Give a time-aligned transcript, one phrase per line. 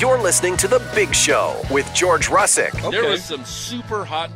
[0.00, 4.30] You're listening to The Big Show with George Russick There was some super hot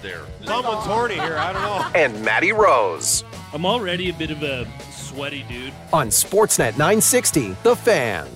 [0.00, 0.20] there.
[0.44, 1.36] Someone's horny here.
[1.36, 2.00] I don't know.
[2.00, 5.72] and Matty Rose I'm already a bit of a sweaty dude.
[5.92, 8.28] on Sportsnet 960, The Fan.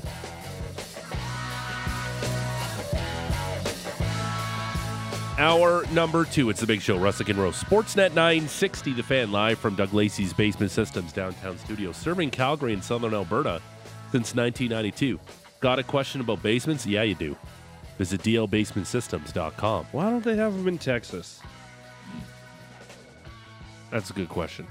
[5.39, 6.51] Hour number two.
[6.51, 7.63] It's the big show, Russick and Rose.
[7.63, 12.83] Sportsnet 960, the fan live from Doug Lacey's Basement Systems downtown studio, serving Calgary and
[12.83, 13.63] Southern Alberta
[14.11, 15.21] since 1992.
[15.63, 16.85] Got a question about basements?
[16.85, 17.37] Yeah, you do.
[17.97, 19.87] Visit dlbasementsystems.com.
[19.93, 21.41] Why don't they have them in Texas?
[23.93, 24.67] That's a good question.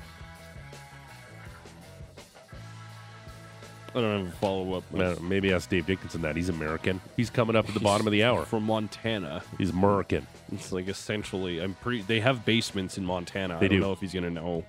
[3.96, 5.22] I don't have a follow up.
[5.22, 6.35] Maybe ask Dave Dickenson that.
[6.35, 6.99] He's American.
[7.16, 8.44] He's coming up at the bottom of the hour.
[8.44, 9.44] From Montana.
[9.58, 10.27] He's American.
[10.52, 12.02] It's like essentially, I'm pretty.
[12.02, 13.58] They have basements in Montana.
[13.60, 13.80] They I don't do.
[13.80, 14.66] know if he's gonna know.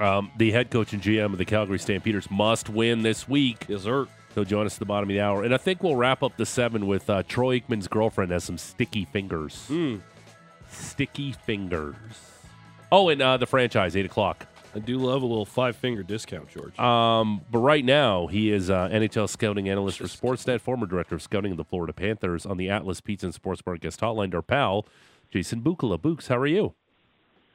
[0.00, 3.64] Um, the head coach and GM of the Calgary Stampeders must win this week.
[3.68, 4.06] Yes, sir.
[4.38, 5.42] He'll join us at the bottom of the hour.
[5.42, 8.56] And I think we'll wrap up the seven with uh, Troy Aikman's girlfriend has some
[8.56, 9.66] sticky fingers.
[9.68, 10.00] Mm.
[10.70, 11.96] Sticky fingers.
[12.92, 14.46] Oh, and uh, the franchise, 8 o'clock.
[14.76, 16.78] I do love a little five finger discount, George.
[16.78, 21.22] Um, but right now, he is uh, NHL scouting analyst for Sportsnet, former director of
[21.22, 24.32] scouting of the Florida Panthers on the Atlas Pizza and Sports Bar guest hotline.
[24.32, 24.86] Our pal,
[25.32, 26.00] Jason Bukala.
[26.00, 26.74] Books, how are you?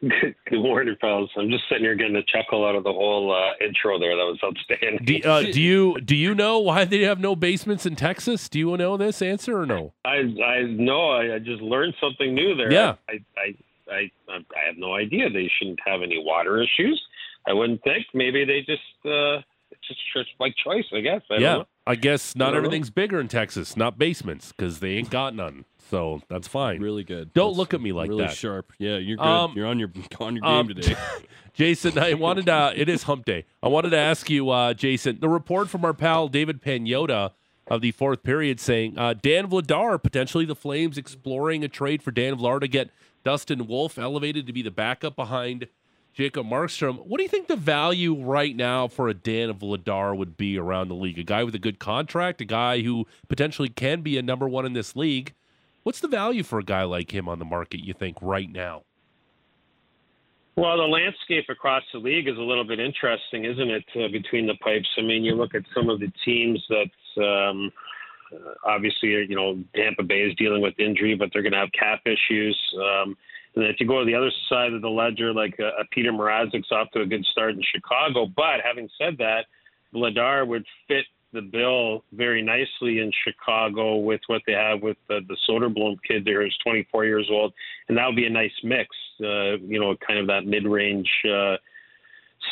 [0.50, 1.30] Good morning, pals.
[1.38, 4.16] I'm just sitting here getting a chuckle out of the whole uh, intro there.
[4.16, 5.06] That was outstanding.
[5.06, 8.50] Do, uh, do you do you know why they have no basements in Texas?
[8.50, 9.94] Do you know this answer or no?
[10.04, 12.72] I I know I, I just learned something new there.
[12.72, 12.96] Yeah.
[13.08, 13.56] I I,
[13.94, 15.30] I I have no idea.
[15.30, 17.02] They shouldn't have any water issues.
[17.48, 18.06] I wouldn't think.
[18.14, 19.40] Maybe they just uh,
[19.72, 20.86] it's just just like choice.
[20.94, 21.22] I guess.
[21.32, 21.66] I yeah, Don't know.
[21.88, 22.58] I guess not I don't know.
[22.68, 25.64] everything's bigger in Texas, not basements, because they ain't got none.
[25.90, 26.82] So that's fine.
[26.82, 27.34] really good.
[27.34, 28.36] Don't That's look at me like really that.
[28.36, 28.72] sharp.
[28.80, 29.26] Yeah, you're good.
[29.26, 30.96] Um, you're on your on your game Um, today.
[31.54, 32.74] Jason, I wanted to.
[32.76, 33.46] It is Hump Day.
[33.62, 37.32] I wanted to ask you, uh, Jason, the report from our pal David Pagnotta
[37.68, 42.12] of the fourth period saying uh, Dan Vladar potentially the Flames exploring a trade for
[42.12, 42.90] Dan Vladar to get
[43.24, 45.68] Dustin Wolf elevated to be the backup behind
[46.14, 47.06] Jacob Markstrom.
[47.06, 50.88] What do you think the value right now for a Dan Vladar would be around
[50.90, 51.18] the league?
[51.20, 54.66] A guy with a good contract, a guy who potentially can be a number one
[54.66, 55.34] in this league.
[55.84, 57.84] What's the value for a guy like him on the market?
[57.84, 58.84] You think right now?
[60.56, 63.84] Well, the landscape across the league is a little bit interesting, isn't it?
[63.96, 64.88] Uh, between the pipes.
[64.98, 67.72] I mean, you look at some of the teams that um,
[68.64, 72.02] obviously, you know, Tampa Bay is dealing with injury, but they're going to have cap
[72.06, 72.58] issues.
[72.76, 73.18] Um,
[73.56, 76.12] and if you go to the other side of the ledger, like uh, uh, Peter
[76.12, 78.26] Mrazek's off to a good start in Chicago.
[78.26, 79.46] But having said that,
[79.94, 85.22] Vladar would fit the bill very nicely in Chicago with what they have with the,
[85.28, 87.54] the Soderblom kid there who's 24 years old,
[87.90, 88.90] and that would be a nice mix.
[89.22, 91.56] Uh, you know, kind of that mid-range, uh,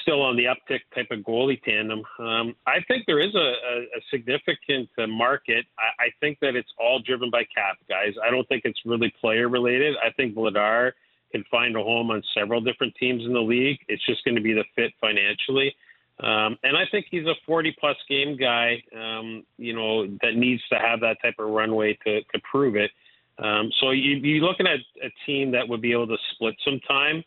[0.01, 2.03] still on the uptick type of goalie tandem.
[2.19, 5.65] Um, I think there is a, a, a significant uh, market.
[5.77, 8.13] I, I think that it's all driven by cap, guys.
[8.23, 9.95] I don't think it's really player related.
[10.03, 10.93] I think Vladar
[11.31, 13.79] can find a home on several different teams in the league.
[13.87, 15.75] It's just going to be the fit financially.
[16.21, 20.61] Um, and I think he's a 40 plus game guy, um, you know, that needs
[20.71, 22.91] to have that type of runway to, to prove it.
[23.39, 26.79] Um, so you, you're looking at a team that would be able to split some
[26.87, 27.23] time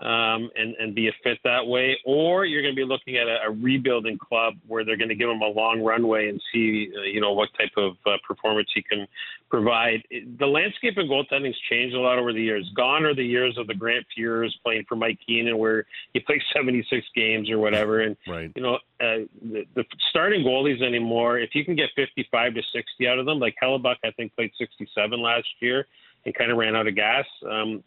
[0.00, 3.26] um, and, and be a fit that way, or you're going to be looking at
[3.26, 6.88] a, a rebuilding club where they're going to give him a long runway and see,
[6.96, 9.08] uh, you know, what type of uh, performance he can
[9.50, 10.02] provide.
[10.38, 12.70] The landscape in goaltending's changed a lot over the years.
[12.76, 15.84] Gone are the years of the Grant Fuhrs playing for Mike Keenan, where
[16.14, 18.52] you play 76 games or whatever, and Right.
[18.54, 23.08] you know, uh, the, the starting goalies anymore, if you can get 55 to 60
[23.08, 25.86] out of them, like Hellebuyck, I think played 67 last year
[26.28, 27.24] and kind of ran out of gas.
[27.50, 27.82] Um,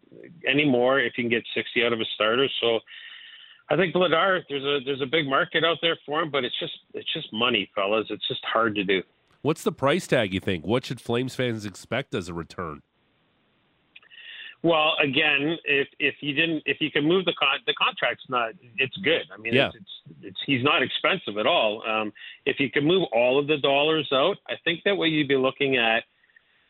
[0.47, 2.79] anymore, if you can get 60 out of a starter, so
[3.69, 6.59] I think Vladar, there's a there's a big market out there for him, but it's
[6.59, 8.07] just it's just money, fellas.
[8.09, 9.03] It's just hard to do.
[9.43, 10.65] What's the price tag you think?
[10.65, 12.81] What should Flames fans expect as a return?
[14.63, 18.51] Well, again, if if you didn't, if you can move the con, the contract's not,
[18.77, 19.23] it's good.
[19.33, 19.67] I mean, Yeah.
[19.67, 21.81] it's, it's it's he's not expensive at all.
[21.87, 22.11] Um,
[22.45, 25.37] if you can move all of the dollars out, I think that what you'd be
[25.37, 26.03] looking at,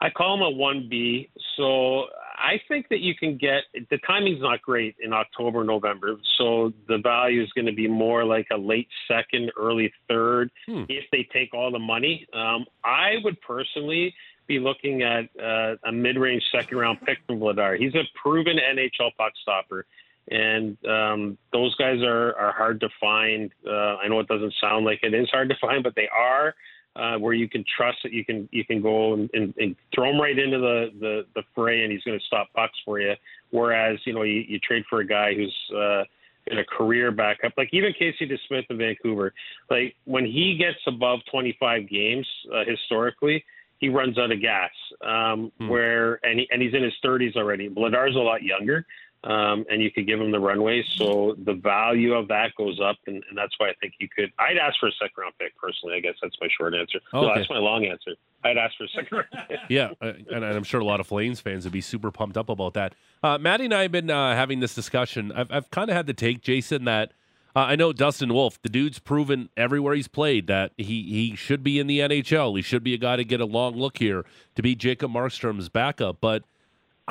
[0.02, 1.30] I call him a one B.
[1.56, 2.06] So
[2.38, 6.16] I think that you can get the timing's not great in October, November.
[6.38, 10.84] So the value is going to be more like a late second, early third Hmm.
[10.90, 12.26] if they take all the money.
[12.34, 14.14] Um, I would personally
[14.48, 17.78] be looking at uh, a mid-range second-round pick from Vladar.
[17.78, 19.86] He's a proven NHL puck stopper,
[20.30, 23.52] and um, those guys are are hard to find.
[23.66, 26.56] Uh, I know it doesn't sound like it is hard to find, but they are.
[26.94, 30.10] Uh, where you can trust that you can you can go and, and, and throw
[30.10, 33.14] him right into the, the, the fray, and he's going to stop pucks for you.
[33.52, 36.04] Whereas you know you, you trade for a guy who's uh,
[36.48, 39.34] in a career backup, like even Casey DeSmith in Vancouver.
[39.70, 43.44] Like when he gets above 25 games uh, historically,
[43.78, 44.72] he runs out of gas.
[45.02, 45.70] Um, Hmm.
[45.70, 47.70] Where and he, and he's in his 30s already.
[47.70, 48.86] Vladar's a lot younger,
[49.24, 52.98] um, and you could give him the runway, so the value of that goes up,
[53.06, 54.32] and, and that's why I think you could.
[54.40, 55.96] I'd ask for a second round pick personally.
[55.96, 57.00] I guess that's my short answer.
[57.14, 58.12] No, that's my long answer.
[58.44, 59.60] I'd ask for a second round pick.
[59.70, 62.50] Yeah, uh, and I'm sure a lot of Flames fans would be super pumped up
[62.50, 62.96] about that.
[63.22, 65.32] Uh, Maddie and I have been uh, having this discussion.
[65.32, 67.14] I've, I've kind of had to take Jason that
[67.56, 68.62] uh, I know Dustin Wolf.
[68.62, 72.56] The dude's proven everywhere he's played that he he should be in the NHL.
[72.56, 74.26] He should be a guy to get a long look here
[74.56, 76.18] to be Jacob Markstrom's backup.
[76.22, 76.44] But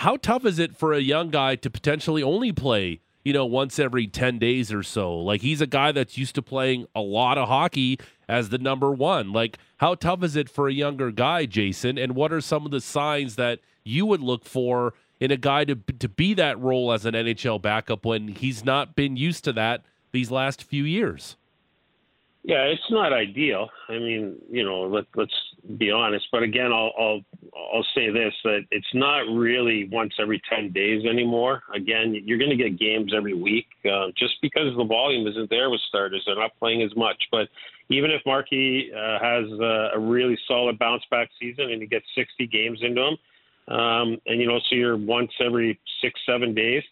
[0.00, 3.00] how tough is it for a young guy to potentially only play?
[3.23, 5.14] You know, once every 10 days or so.
[5.14, 8.93] Like, he's a guy that's used to playing a lot of hockey as the number
[8.93, 9.31] one.
[9.31, 11.99] Like, how tough is it for a younger guy, Jason?
[11.99, 15.64] And what are some of the signs that you would look for in a guy
[15.67, 19.52] to, to be that role as an NHL backup when he's not been used to
[19.52, 19.82] that
[20.12, 21.37] these last few years?
[22.43, 23.69] Yeah, it's not ideal.
[23.89, 25.35] I mean, you know, let, let's
[25.77, 26.27] be honest.
[26.33, 27.21] But again, I'll, I'll
[27.55, 31.63] I'll say this: that it's not really once every ten days anymore.
[31.75, 35.69] Again, you're going to get games every week, uh, just because the volume isn't there
[35.69, 36.23] with starters.
[36.25, 37.23] They're not playing as much.
[37.31, 37.49] But
[37.91, 42.07] even if Markey uh, has a, a really solid bounce back season and he gets
[42.15, 46.83] 60 games into him, um, and you know, so you're once every six, seven days.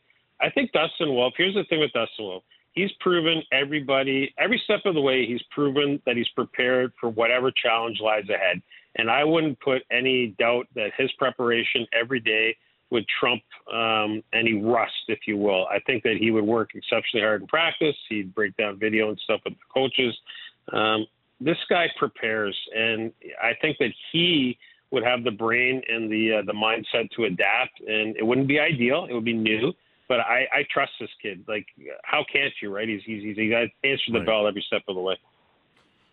[0.41, 1.33] I think Dustin Wolf.
[1.39, 2.43] Here's the thing with Dustin Wolf.
[2.79, 5.27] He's proven everybody every step of the way.
[5.27, 8.63] He's proven that he's prepared for whatever challenge lies ahead.
[8.95, 12.57] And I wouldn't put any doubt that his preparation every day
[12.91, 13.43] would trump
[13.75, 15.67] um, any rust, if you will.
[15.67, 17.97] I think that he would work exceptionally hard in practice.
[18.09, 20.17] He'd break down video and stuff with the coaches.
[20.73, 21.05] Um,
[21.41, 24.57] this guy prepares, and I think that he
[24.93, 27.81] would have the brain and the uh, the mindset to adapt.
[27.81, 29.75] And it wouldn't be ideal; it would be new.
[30.09, 31.45] But I, I trust this kid.
[31.47, 31.67] Like,
[32.03, 32.89] how can't you, right?
[32.89, 34.27] He's he's, he's he answered the Right.
[34.27, 35.17] bell every step of the way.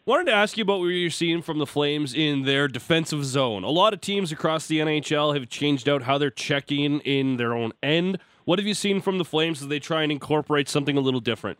[0.05, 3.63] Wanted to ask you about what you're seeing from the Flames in their defensive zone.
[3.63, 7.53] A lot of teams across the NHL have changed out how they're checking in their
[7.53, 8.19] own end.
[8.43, 11.21] What have you seen from the Flames as they try and incorporate something a little
[11.21, 11.57] different?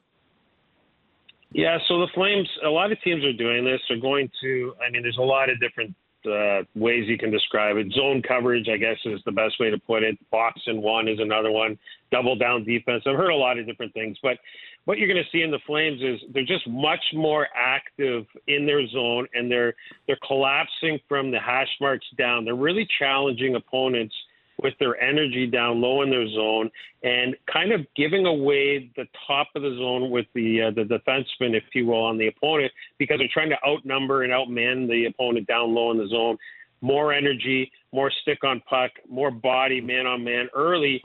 [1.54, 3.80] Yeah, so the Flames, a lot of teams are doing this.
[3.88, 5.96] They're going to, I mean, there's a lot of different
[6.26, 7.92] uh, ways you can describe it.
[7.94, 10.18] Zone coverage, I guess, is the best way to put it.
[10.32, 11.78] Box and one is another one.
[12.12, 13.04] Double down defense.
[13.06, 14.38] I've heard a lot of different things, but
[14.86, 18.66] what you're going to see in the Flames is they're just much more active in
[18.66, 19.74] their zone, and they're
[20.08, 22.46] they're collapsing from the hash marks down.
[22.46, 24.16] They're really challenging opponents
[24.62, 26.70] with their energy down low in their zone
[27.04, 31.56] and kind of giving away the top of the zone with the uh, the defenseman,
[31.56, 35.48] if you will, on the opponent because they're trying to outnumber and outman the opponent
[35.48, 36.38] down low in the zone.
[36.82, 41.02] More energy, more stick on puck, more body man on man early,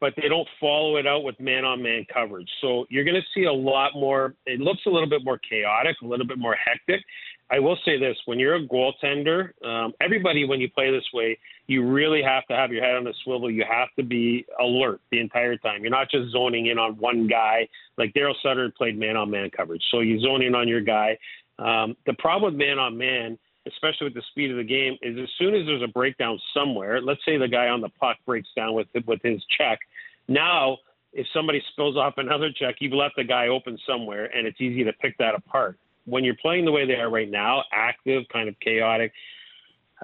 [0.00, 2.50] but they don't follow it out with man on man coverage.
[2.60, 4.34] So you're going to see a lot more.
[4.46, 7.04] It looks a little bit more chaotic, a little bit more hectic.
[7.50, 11.38] I will say this: when you're a goaltender, um, everybody, when you play this way,
[11.66, 13.50] you really have to have your head on a swivel.
[13.50, 15.82] You have to be alert the entire time.
[15.82, 17.68] You're not just zoning in on one guy.
[17.98, 21.18] Like Daryl Sutter played man-on-man coverage, so you zone in on your guy.
[21.58, 25.54] Um, the problem with man-on-man, especially with the speed of the game, is as soon
[25.54, 27.02] as there's a breakdown somewhere.
[27.02, 29.78] Let's say the guy on the puck breaks down with with his check.
[30.26, 30.78] Now,
[31.12, 34.84] if somebody spills off another check, you've left the guy open somewhere, and it's easy
[34.84, 38.48] to pick that apart when you're playing the way they are right now, active, kind
[38.48, 39.12] of chaotic,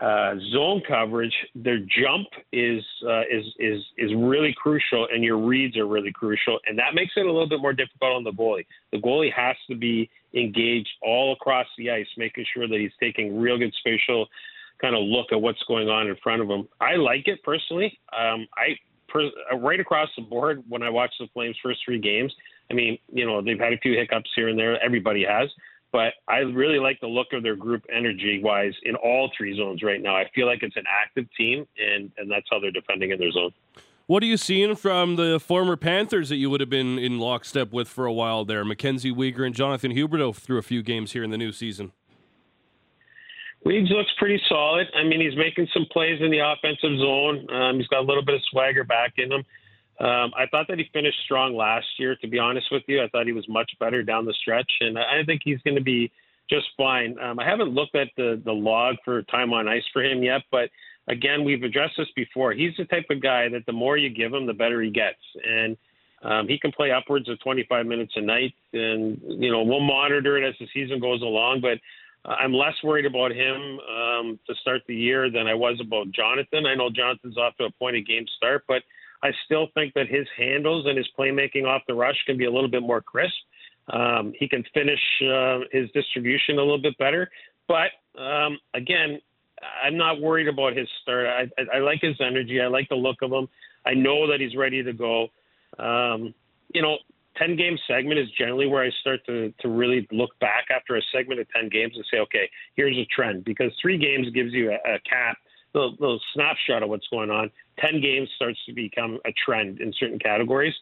[0.00, 5.76] uh, zone coverage, their jump is uh, is is is really crucial, and your reads
[5.76, 8.64] are really crucial, and that makes it a little bit more difficult on the goalie.
[8.93, 13.40] The goalie has to be engaged all across the ice, making sure that he's taking
[13.40, 14.28] real good spatial
[14.81, 16.69] kind of look at what's going on in front of him.
[16.81, 17.99] I like it personally.
[18.17, 18.76] Um, I
[19.09, 22.33] per, uh, right across the board when I watch the Flames' first three games.
[22.71, 24.81] I mean, you know, they've had a few hiccups here and there.
[24.83, 25.49] Everybody has
[25.92, 29.83] but I really like the look of their group energy wise in all three zones
[29.83, 30.16] right now.
[30.16, 33.33] I feel like it's an active team, and, and that's how they're defending in their
[33.33, 33.52] zone.
[34.07, 37.73] What are you seeing from the former Panthers that you would have been in lockstep
[37.73, 38.64] with for a while there?
[38.64, 41.92] Mackenzie Weegar and Jonathan Huberdeau through a few games here in the new season.
[43.64, 44.87] Weeds looks pretty solid.
[44.95, 47.50] I mean, he's making some plays in the offensive zone.
[47.52, 49.45] Um, he's got a little bit of swagger back in him.
[50.00, 52.14] Um, I thought that he finished strong last year.
[52.17, 54.97] To be honest with you, I thought he was much better down the stretch, and
[54.97, 56.12] I think he's going to be
[56.49, 57.19] just fine.
[57.19, 60.43] Um, I haven't looked at the the log for time on ice for him yet,
[60.52, 60.71] but
[61.09, 62.52] again, we've addressed this before.
[62.52, 65.19] He's the type of guy that the more you give him, the better he gets,
[65.45, 65.76] and
[66.23, 68.55] um, he can play upwards of 25 minutes a night.
[68.73, 71.78] And you know, we'll monitor it as the season goes along, but.
[72.25, 76.67] I'm less worried about him um, to start the year than I was about Jonathan.
[76.67, 78.83] I know Jonathan's off to a point of game start, but
[79.22, 82.50] I still think that his handles and his playmaking off the rush can be a
[82.50, 83.34] little bit more crisp.
[83.92, 87.30] Um, he can finish uh, his distribution a little bit better.
[87.66, 89.20] But um, again,
[89.82, 91.26] I'm not worried about his start.
[91.26, 92.60] I, I, I like his energy.
[92.60, 93.48] I like the look of him.
[93.87, 95.28] I know that he's ready to go.
[95.78, 96.34] Um,
[96.72, 96.98] you know,
[97.38, 101.02] 10 game segment is generally where I start to, to really look back after a
[101.12, 104.70] segment of 10 games and say, okay, here's a trend because three games gives you
[104.70, 105.38] a, a cap,
[105.78, 107.50] little, little snapshot of what's going on.
[107.80, 110.75] 10 games starts to become a trend in certain categories.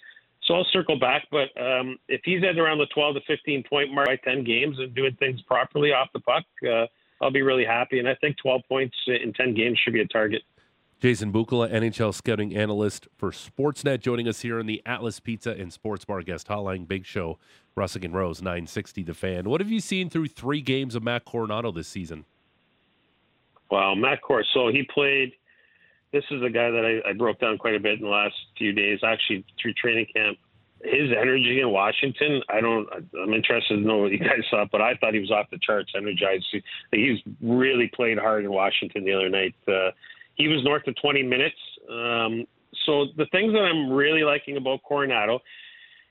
[0.44, 3.92] So I'll circle back, but um, if he's at around the 12 to 15 point
[3.92, 6.86] mark by 10 games and doing things properly off the puck, uh,
[7.20, 7.98] I'll be really happy.
[7.98, 10.42] And I think 12 points in 10 games should be a target.
[11.00, 15.70] Jason Bukala, NHL scouting analyst for Sportsnet, joining us here in the Atlas Pizza and
[15.70, 16.88] Sports Bar guest hotline.
[16.88, 17.38] Big show,
[17.76, 19.50] Russick and Rose, 960 The Fan.
[19.50, 22.24] What have you seen through three games of Matt Coronato this season?
[23.70, 24.44] Wow, Matt Cor.
[24.54, 25.32] So he played.
[26.12, 28.34] This is a guy that I, I broke down quite a bit in the last
[28.56, 30.38] few days, actually through training camp.
[30.82, 32.88] His energy in Washington, I don't.
[33.20, 35.58] I'm interested to know what you guys thought, but I thought he was off the
[35.58, 36.46] charts, energized.
[36.52, 39.54] He, he's really played hard in Washington the other night.
[39.66, 39.90] Uh,
[40.34, 41.56] he was north of 20 minutes.
[41.90, 42.46] Um,
[42.84, 45.40] so the things that I'm really liking about Coronato,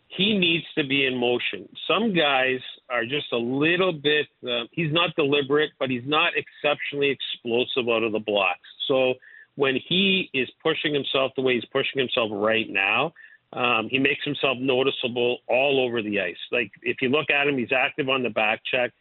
[0.08, 1.68] he needs to be in motion.
[1.88, 2.60] Some guys
[2.90, 4.28] are just a little bit.
[4.48, 8.60] Uh, he's not deliberate, but he's not exceptionally explosive out of the blocks.
[8.88, 9.16] So
[9.56, 13.14] when he is pushing himself the way he's pushing himself right now,
[13.54, 16.36] um, he makes himself noticeable all over the ice.
[16.52, 18.92] Like if you look at him, he's active on the back check.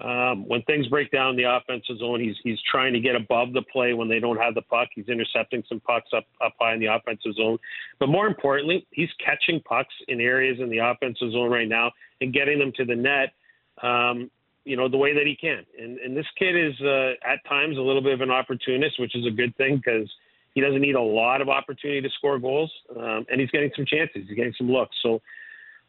[0.00, 3.52] Um, when things break down in the offensive zone, he's he's trying to get above
[3.52, 4.88] the play when they don't have the puck.
[4.92, 7.58] He's intercepting some pucks up up high in the offensive zone,
[8.00, 12.32] but more importantly, he's catching pucks in areas in the offensive zone right now and
[12.32, 13.34] getting them to the net.
[13.82, 14.30] Um,
[14.64, 17.76] you know the way that he can, and and this kid is uh, at times
[17.76, 20.10] a little bit of an opportunist, which is a good thing because
[20.54, 23.84] he doesn't need a lot of opportunity to score goals, um, and he's getting some
[23.84, 24.22] chances.
[24.26, 24.96] He's getting some looks.
[25.02, 25.20] So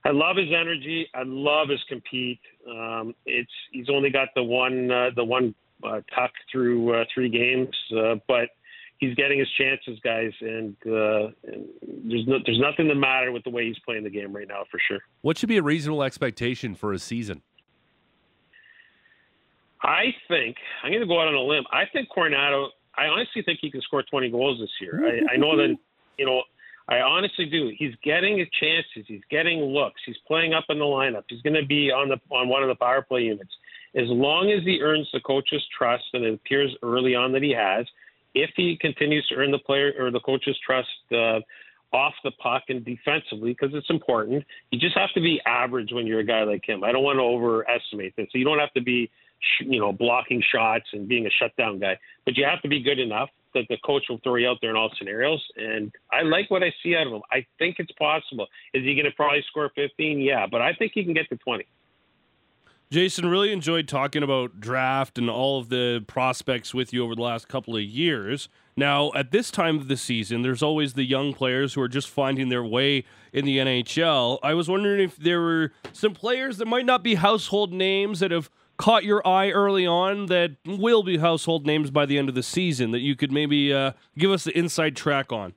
[0.05, 1.07] I love his energy.
[1.15, 2.39] I love his compete.
[2.69, 7.29] Um, it's he's only got the one uh, the one uh, tuck through uh, three
[7.29, 8.49] games, uh, but
[8.97, 10.31] he's getting his chances, guys.
[10.41, 11.67] And, uh, and
[12.05, 14.63] there's no, there's nothing the matter with the way he's playing the game right now,
[14.71, 14.99] for sure.
[15.21, 17.41] What should be a reasonable expectation for a season?
[19.81, 21.63] I think I'm going to go out on a limb.
[21.71, 22.69] I think Coronato.
[22.97, 25.05] I honestly think he can score 20 goals this year.
[25.05, 25.75] I, I know that
[26.17, 26.43] you know
[26.87, 27.71] I honestly do.
[27.77, 29.05] He's getting his chances.
[29.07, 30.01] He's getting looks.
[30.05, 31.23] He's playing up in the lineup.
[31.27, 33.51] He's going to be on the on one of the power play units.
[33.95, 37.51] As long as he earns the coach's trust, and it appears early on that he
[37.51, 37.85] has,
[38.35, 41.39] if he continues to earn the player or the coach's trust uh,
[41.95, 46.05] off the puck and defensively, because it's important, you just have to be average when
[46.05, 46.83] you're a guy like him.
[46.83, 48.27] I don't want to overestimate this.
[48.31, 49.09] So you don't have to be,
[49.59, 52.99] you know, blocking shots and being a shutdown guy, but you have to be good
[52.99, 55.43] enough that the coach will throw you out there in all scenarios.
[55.55, 57.21] And I like what I see out of him.
[57.31, 58.47] I think it's possible.
[58.73, 60.19] Is he going to probably score 15?
[60.19, 61.65] Yeah, but I think he can get to 20.
[62.91, 67.21] Jason, really enjoyed talking about draft and all of the prospects with you over the
[67.21, 68.47] last couple of years.
[68.77, 72.09] Now, at this time of the season, there's always the young players who are just
[72.09, 74.37] finding their way in the NHL.
[74.43, 78.31] I was wondering if there were some players that might not be household names that
[78.31, 82.35] have caught your eye early on that will be household names by the end of
[82.35, 85.53] the season that you could maybe uh, give us the inside track on?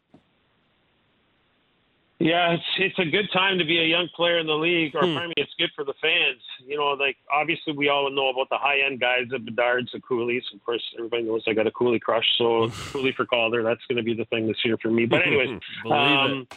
[2.20, 5.06] Yeah, it's it's a good time to be a young player in the league, or
[5.06, 5.30] hmm.
[5.36, 6.42] it's good for the fans.
[6.66, 10.00] You know, like obviously we all know about the high end guys, the Bedards, the
[10.00, 10.42] Coolies.
[10.52, 12.44] Of course, everybody knows I got a Coolie crush, so
[12.90, 13.62] Coolie for Calder.
[13.62, 15.06] That's going to be the thing this year for me.
[15.06, 16.48] But anyways, um,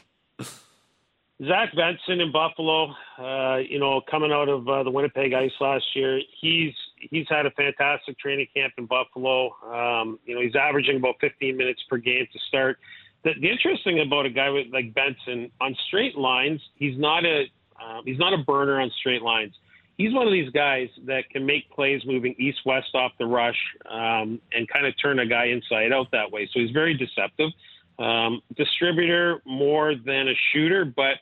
[1.48, 5.86] Zach Benson in Buffalo, uh, you know, coming out of uh, the Winnipeg Ice last
[5.96, 6.74] year, he's
[7.10, 9.56] he's had a fantastic training camp in Buffalo.
[9.66, 12.78] Um, you know, he's averaging about 15 minutes per game to start.
[13.24, 17.46] The, the interesting about a guy with, like Benson on straight lines, he's not a
[17.82, 19.56] uh, he's not a burner on straight lines.
[19.98, 23.58] He's one of these guys that can make plays moving east west off the rush
[23.90, 26.48] um, and kind of turn a guy inside out that way.
[26.54, 27.50] So he's very deceptive.
[27.98, 31.18] Um, distributor more than a shooter, but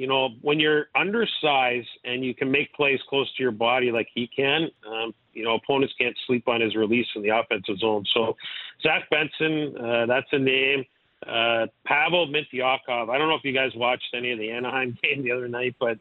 [0.00, 4.08] you know, when you're undersized and you can make plays close to your body like
[4.14, 8.02] he can, um, you know, opponents can't sleep on his release in the offensive zone.
[8.14, 8.34] So,
[8.82, 10.86] Zach Benson, uh, that's a name.
[11.26, 13.10] Uh, Pavel Mintyukov.
[13.10, 15.76] I don't know if you guys watched any of the Anaheim game the other night,
[15.78, 15.98] but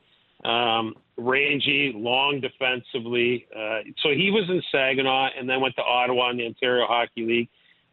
[0.47, 3.47] um, rangy, long defensively.
[3.53, 7.25] Uh, so he was in Saginaw and then went to Ottawa in the Ontario Hockey
[7.25, 7.49] League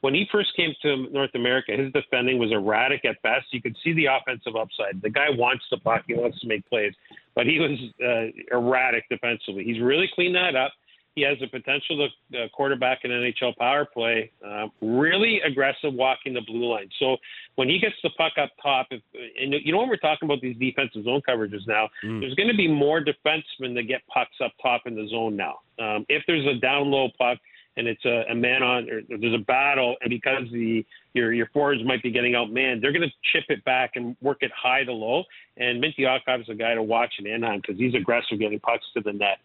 [0.06, 3.46] when he first came to North America, his defending was erratic at best.
[3.50, 5.02] You could see the offensive upside.
[5.02, 6.92] The guy wants the puck, he wants to make plays,
[7.34, 9.64] but he was uh, erratic defensively.
[9.64, 10.70] He's really cleaned that up.
[11.16, 16.34] He has the potential to uh, quarterback an NHL power play, uh, really aggressive walking
[16.34, 16.88] the blue line.
[17.00, 17.16] So
[17.56, 19.02] when he gets the puck up top, if,
[19.42, 22.20] and you know when we're talking about these defensive zone coverages now, mm.
[22.20, 25.56] there's going to be more defensemen that get pucks up top in the zone now.
[25.80, 27.38] Um, if there's a down low puck,
[27.76, 31.48] and it's a, a man on, or there's a battle, and because the your your
[31.52, 34.84] forwards might be getting outmanned, they're going to chip it back and work it high
[34.84, 35.24] to low.
[35.56, 39.02] And Minty is a guy to watch in Anaheim because he's aggressive getting pucks to
[39.02, 39.38] the net.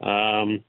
[0.00, 0.62] Um,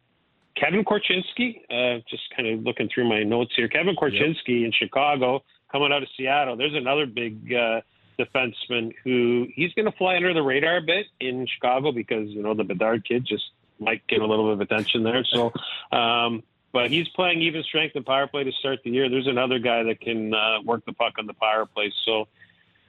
[0.55, 3.67] Kevin Korchinski, uh, just kind of looking through my notes here.
[3.67, 4.65] Kevin Korchinski yep.
[4.65, 6.57] in Chicago, coming out of Seattle.
[6.57, 7.81] There's another big uh,
[8.19, 12.41] defenseman who he's going to fly under the radar a bit in Chicago because you
[12.41, 13.43] know the Bedard kid just
[13.79, 15.23] might get a little bit of attention there.
[15.23, 15.53] So,
[15.91, 19.09] um, but he's playing even strength and power play to start the year.
[19.09, 21.91] There's another guy that can uh, work the puck on the power play.
[22.05, 22.27] So.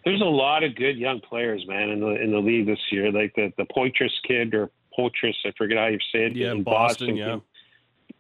[0.02, 3.12] There's a lot of good young players, man, in the in the league this year.
[3.12, 6.34] Like the the Poitras kid or Poitras, I forget how you say it.
[6.34, 7.37] Yeah, in Boston, Boston yeah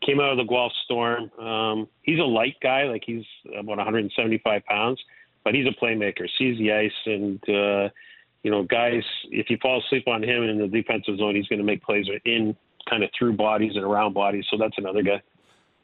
[0.04, 1.30] came out of the Guelph Storm.
[1.38, 5.00] Um, he's a light guy, like he's about 175 pounds,
[5.44, 6.28] but he's a playmaker.
[6.38, 7.88] Sees the ice, and uh,
[8.42, 11.58] you know, guys, if you fall asleep on him in the defensive zone, he's going
[11.58, 12.56] to make plays in
[12.88, 14.44] kind of through bodies and around bodies.
[14.50, 15.22] So that's another guy.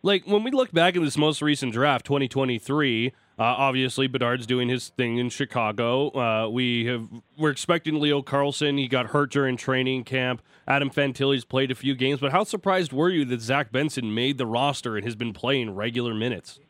[0.02, 3.12] Like when we look back at this most recent draft, 2023.
[3.38, 6.08] Uh, obviously, Bedard's doing his thing in Chicago.
[6.08, 8.78] Uh, we have we're expecting Leo Carlsson.
[8.78, 10.40] He got hurt during training camp.
[10.66, 14.38] Adam Fantilli's played a few games, but how surprised were you that Zach Benson made
[14.38, 16.60] the roster and has been playing regular minutes?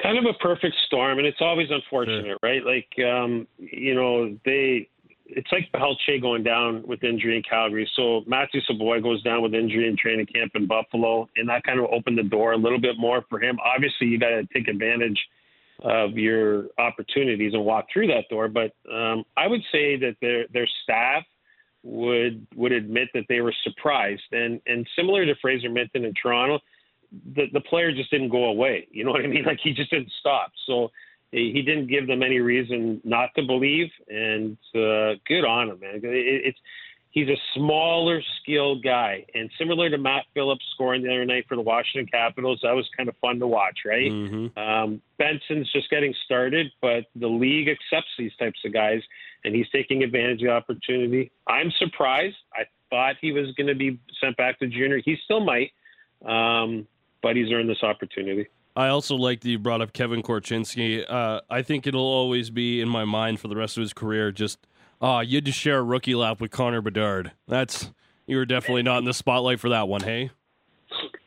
[0.00, 2.38] Kind of a perfect storm, and it's always unfortunate, sure.
[2.42, 2.64] right?
[2.64, 4.88] Like, um, you know, they
[5.36, 7.88] it's like Pelche going down with injury in Calgary.
[7.94, 11.78] So Matthew Savoie goes down with injury in training camp in Buffalo, and that kind
[11.78, 13.58] of opened the door a little bit more for him.
[13.64, 15.18] Obviously, you got to take advantage
[15.82, 18.48] of your opportunities and walk through that door.
[18.48, 21.24] But um, I would say that their their staff
[21.82, 26.58] would would admit that they were surprised, and and similar to Fraser Minten in Toronto,
[27.34, 28.86] the the player just didn't go away.
[28.90, 29.44] You know what I mean?
[29.46, 30.52] Like he just didn't stop.
[30.66, 30.90] So
[31.32, 35.96] he didn't give them any reason not to believe, and uh, good on him, man.
[35.96, 36.58] It, it's
[37.10, 41.56] he's a smaller, skilled guy, and similar to Matt Phillips scoring the other night for
[41.56, 44.10] the Washington Capitals, that was kind of fun to watch, right?
[44.10, 44.58] Mm-hmm.
[44.58, 49.00] Um, Benson's just getting started, but the league accepts these types of guys,
[49.44, 51.30] and he's taking advantage of the opportunity.
[51.46, 52.36] I'm surprised.
[52.54, 55.00] I thought he was going to be sent back to junior.
[55.04, 55.72] He still might,
[56.26, 56.86] um,
[57.22, 58.48] but he's earned this opportunity.
[58.76, 61.04] I also like that you brought up Kevin Korchinski.
[61.08, 64.32] Uh, I think it'll always be in my mind for the rest of his career.
[64.32, 64.66] Just,
[65.00, 67.32] uh, you had to share a rookie lap with Connor Bedard.
[67.48, 67.90] That's
[68.26, 70.30] you were definitely not in the spotlight for that one, hey?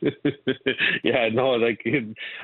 [1.04, 1.80] yeah, no, like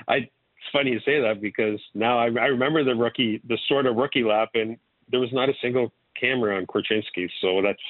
[0.08, 0.16] I.
[0.16, 3.96] It's funny you say that because now I, I remember the rookie, the sort of
[3.96, 4.76] rookie lap, and
[5.10, 7.28] there was not a single camera on Korchinski.
[7.40, 7.80] So that's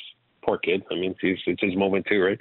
[0.42, 0.84] poor kid.
[0.90, 2.40] I mean, it's, it's his moment too, right?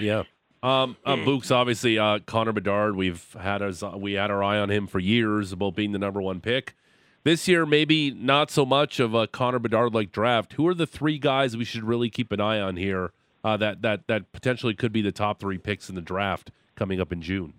[0.00, 0.22] Yeah.
[0.66, 2.96] Um, uh, Books, obviously, uh, Connor Bedard.
[2.96, 6.20] We've had us, we had our eye on him for years about being the number
[6.20, 6.74] one pick.
[7.22, 10.54] This year, maybe not so much of a Connor Bedard like draft.
[10.54, 13.12] Who are the three guys we should really keep an eye on here?
[13.44, 17.00] Uh, that that that potentially could be the top three picks in the draft coming
[17.00, 17.52] up in June.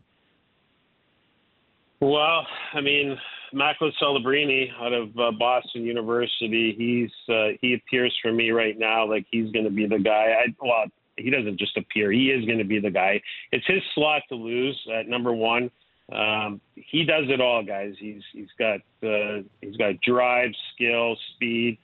[2.01, 3.17] Well, I mean,
[3.53, 6.75] Macklin Celebrini out of uh, Boston University.
[6.77, 10.35] He's uh, he appears for me right now like he's going to be the guy.
[10.43, 12.11] I, well, he doesn't just appear.
[12.11, 13.21] He is going to be the guy.
[13.51, 15.71] It's his slot to lose at number one.
[16.11, 17.93] Um, he does it all, guys.
[17.99, 21.77] He's he's got uh, he's got drive, skill, speed.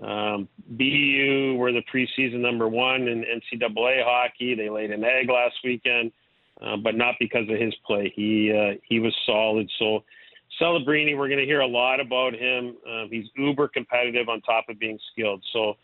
[0.00, 4.54] Um, BU were the preseason number one in NCAA hockey.
[4.54, 6.12] They laid an egg last weekend,
[6.60, 8.12] uh, but not because of his play.
[8.14, 9.70] He uh, he was solid.
[9.78, 10.04] So
[10.60, 12.76] Celebrini, we're going to hear a lot about him.
[12.88, 15.42] Um, he's uber competitive on top of being skilled.
[15.52, 15.76] So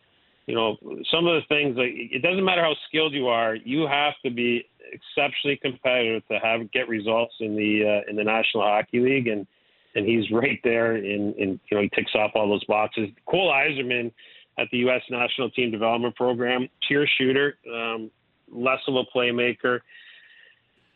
[0.46, 0.76] you know,
[1.10, 4.30] some of the things like it doesn't matter how skilled you are, you have to
[4.30, 9.26] be exceptionally competitive to have get results in the uh, in the National Hockey League,
[9.26, 9.46] and
[9.94, 10.96] and he's right there.
[10.96, 13.08] In, in you know, he ticks off all those boxes.
[13.26, 14.12] Cole Eiserman
[14.58, 15.02] at the U.S.
[15.10, 18.10] National Team Development Program, pure shooter, um,
[18.52, 19.80] less of a playmaker.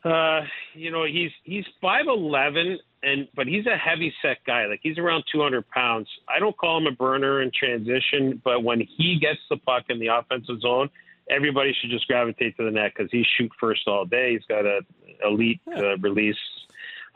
[0.04, 0.42] Uh,
[0.74, 4.66] you know, he's he's five eleven and but he's a heavy set guy.
[4.66, 6.08] Like he's around 200 pounds.
[6.28, 9.98] I don't call him a burner in transition, but when he gets the puck in
[9.98, 10.90] the offensive zone,
[11.30, 14.32] everybody should just gravitate to the net because he shoot first all day.
[14.32, 14.80] He's got a
[15.24, 16.36] elite uh, release.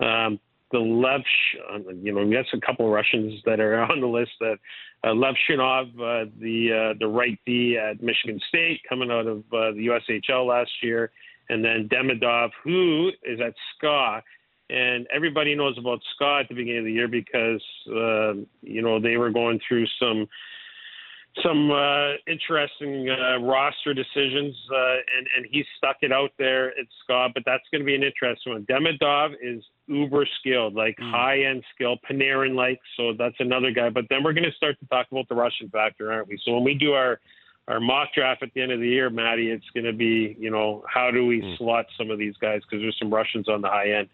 [0.01, 0.38] Um,
[0.71, 1.21] the Lev,
[2.03, 4.33] you know, we got a couple of Russians that are on the list.
[4.40, 4.59] That
[5.05, 9.38] uh, Lev Shunov, uh, the uh, the right D at Michigan State, coming out of
[9.53, 11.11] uh, the USHL last year,
[11.53, 14.23] and then Demidov, who is at SKA
[14.71, 18.99] and everybody knows about SKA at the beginning of the year because uh, you know
[18.99, 20.27] they were going through some
[21.43, 26.87] some uh, interesting uh, roster decisions, uh, and and he stuck it out there at
[27.05, 27.29] SKA.
[27.35, 28.65] But that's going to be an interesting one.
[28.65, 31.11] Demidov is uber skilled, like mm.
[31.11, 32.81] high end skill, Panarin like.
[32.97, 33.91] So that's another guy.
[33.91, 36.38] But then we're going to start to talk about the Russian factor, aren't we?
[36.45, 37.21] So when we do our
[37.68, 40.51] our mock draft at the end of the year, Maddie, it's going to be, you
[40.51, 41.55] know, how do we Hmm.
[41.57, 44.09] slot some of these guys because there's some Russians on the high end.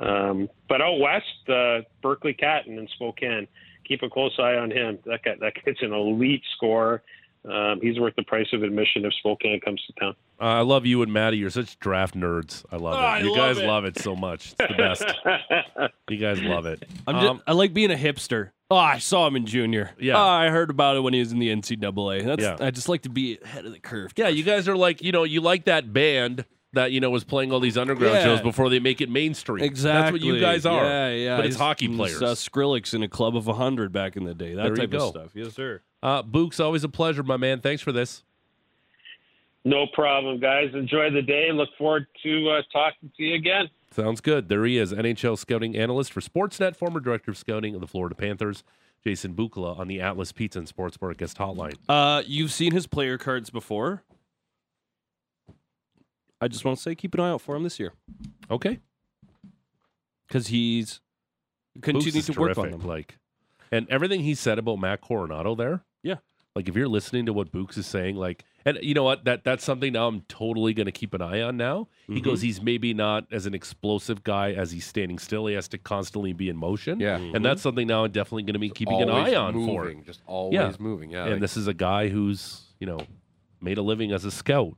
[0.00, 3.46] Um, but out west, uh, Berkeley Catton in Spokane,
[3.84, 4.98] keep a close eye on him.
[5.06, 7.02] That guy, that kid's an elite scorer.
[7.50, 10.14] Um, he's worth the price of admission if Spokane comes to town.
[10.40, 11.38] Uh, I love you and Maddie.
[11.38, 12.64] You're such draft nerds.
[12.70, 13.00] I love Oh, it.
[13.02, 13.66] I you love guys it.
[13.66, 14.54] love it so much.
[14.58, 15.92] It's the best.
[16.10, 16.84] you guys love it.
[17.06, 18.50] I'm just, Um, I like being a hipster.
[18.70, 19.90] Oh, I saw him in junior.
[19.98, 20.16] Yeah.
[20.16, 22.24] Oh, I heard about it when he was in the NCAA.
[22.24, 22.56] That's Yeah.
[22.60, 24.12] I just like to be ahead of the curve.
[24.16, 27.24] yeah, you guys are like, you know, you like that band that, you know, was
[27.24, 28.24] playing all these underground Yeah.
[28.24, 29.64] shows before they make it mainstream.
[29.64, 30.00] Exactly.
[30.02, 30.84] That's what you guys are.
[30.84, 31.36] Yeah, yeah.
[31.36, 32.22] But it's He's- hockey he's, players.
[32.22, 34.54] Uh, Skrillex in a club of 100 back in the day.
[34.54, 35.30] That There type of stuff.
[35.34, 35.80] Yes, sir.
[36.02, 37.60] Uh, Book's always a pleasure, my man.
[37.60, 38.22] Thanks for this.
[39.64, 40.70] no problem, guys.
[40.74, 41.50] Enjoy the day.
[41.52, 43.68] Look forward to uh, talking to you again.
[43.90, 44.48] Sounds good.
[44.48, 48.14] There he is, NHL scouting analyst for Sportsnet, former director of scouting of the Florida
[48.14, 48.62] Panthers,
[49.02, 51.74] Jason Bukala on the Atlas Pizza and Sports Bar guest hotline.
[51.88, 54.02] Uh, you've seen his player cards before.
[56.40, 57.92] I just want to say keep an eye out for him this year
[58.50, 58.78] Okay.
[60.28, 61.00] because he's
[61.82, 62.88] continuing is to work on terrific, them.
[62.88, 63.18] Like,
[63.72, 65.82] and everything he said about Matt Coronato there.
[66.58, 69.44] Like if you're listening to what Books is saying, like, and you know what, that
[69.44, 71.56] that's something now I'm totally going to keep an eye on.
[71.56, 72.24] Now he Mm-hmm.
[72.24, 75.46] goes, he's maybe not as an explosive guy as he's standing still.
[75.46, 76.98] He has to constantly be in motion.
[76.98, 77.18] Yeah.
[77.18, 79.84] and that's something now I'm definitely going to be keeping an eye on for.
[79.84, 80.72] moving, Just always Yeah.
[80.80, 81.10] moving.
[81.12, 81.22] Yeah.
[81.22, 82.98] and like- this is a guy who's you know
[83.60, 84.74] made a living as a scout.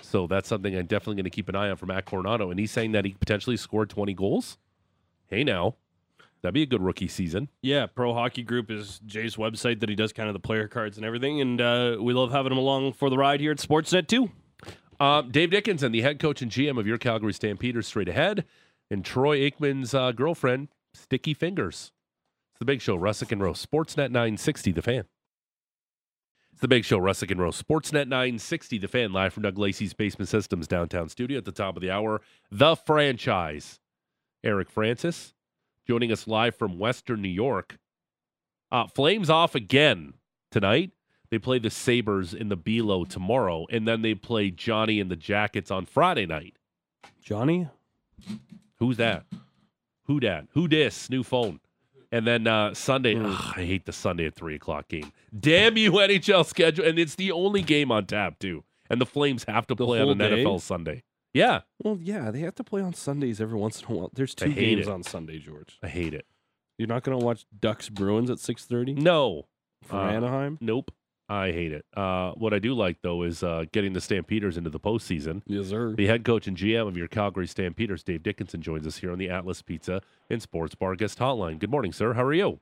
[0.00, 2.50] So that's something I'm definitely going to keep an eye on for Matt Coronato.
[2.50, 4.56] And he's saying that he potentially scored 20 goals.
[5.26, 5.76] Hey, now
[6.42, 7.48] that'd be a good rookie season.
[7.62, 10.96] Yeah, Pro Hockey Group is Jay's website that he does kind of the player cards
[10.96, 14.08] and everything, and uh, we love having him along for the ride here at Sportsnet
[14.08, 14.30] too.
[15.00, 18.44] Um, Dave Dickenson, the head coach and GM of your Calgary Stampeders, straight ahead,
[18.90, 21.92] and Troy Aikman's uh, girlfriend, Sticky Fingers.
[22.52, 25.04] It's the Big Show, Russick and Rose, Sportsnet 960, the fan.
[26.52, 29.94] It's the Big Show, Russick and Rose, Sportsnet 960, the fan, live from Doug Lacey's
[29.94, 32.20] Basement Systems downtown studio at the top of the hour.
[32.50, 33.80] The franchise,
[34.44, 35.32] Eric Francis,
[35.92, 37.76] joining us live from Western New York.
[38.70, 40.14] Uh, Flames off again
[40.50, 40.90] tonight.
[41.30, 45.16] They play the Sabres in the Belo tomorrow, and then they play Johnny and the
[45.16, 46.56] Jackets on Friday night.
[47.22, 47.68] Johnny,
[48.78, 49.26] Who's that?
[50.06, 50.46] Who dat?
[50.54, 51.10] Who dis?
[51.10, 51.60] New phone.
[52.10, 55.12] And then uh, Sunday, ugh, I hate the Sunday at three o'clock game.
[55.38, 58.64] Damn you, NHL schedule, and it's the only game on tap too.
[58.88, 60.42] And the Flames have to The play on an day?
[60.42, 61.02] NFL Sunday.
[61.34, 64.10] Yeah, well, yeah, they have to play on Sundays every once in a while.
[64.14, 64.92] There's I two hate games it.
[64.92, 65.78] on Sunday, George.
[65.82, 66.26] I hate it.
[66.78, 69.46] You're not going to watch Ducks Bruins at 6:30 No,
[69.82, 70.58] for Uh, Anaheim.
[70.60, 70.90] nope.
[71.28, 71.86] I hate it.
[71.96, 75.40] Uh, what I do like though is uh, getting the Stampeders into the postseason.
[75.46, 75.94] Yes, sir.
[75.96, 79.18] The head coach and GM of your Calgary Stampeders, Dave Dickenson, joins us here on
[79.18, 81.58] the Atlas Pizza and Sports Bar guest hotline.
[81.58, 82.12] Good morning, sir.
[82.12, 82.60] How are you?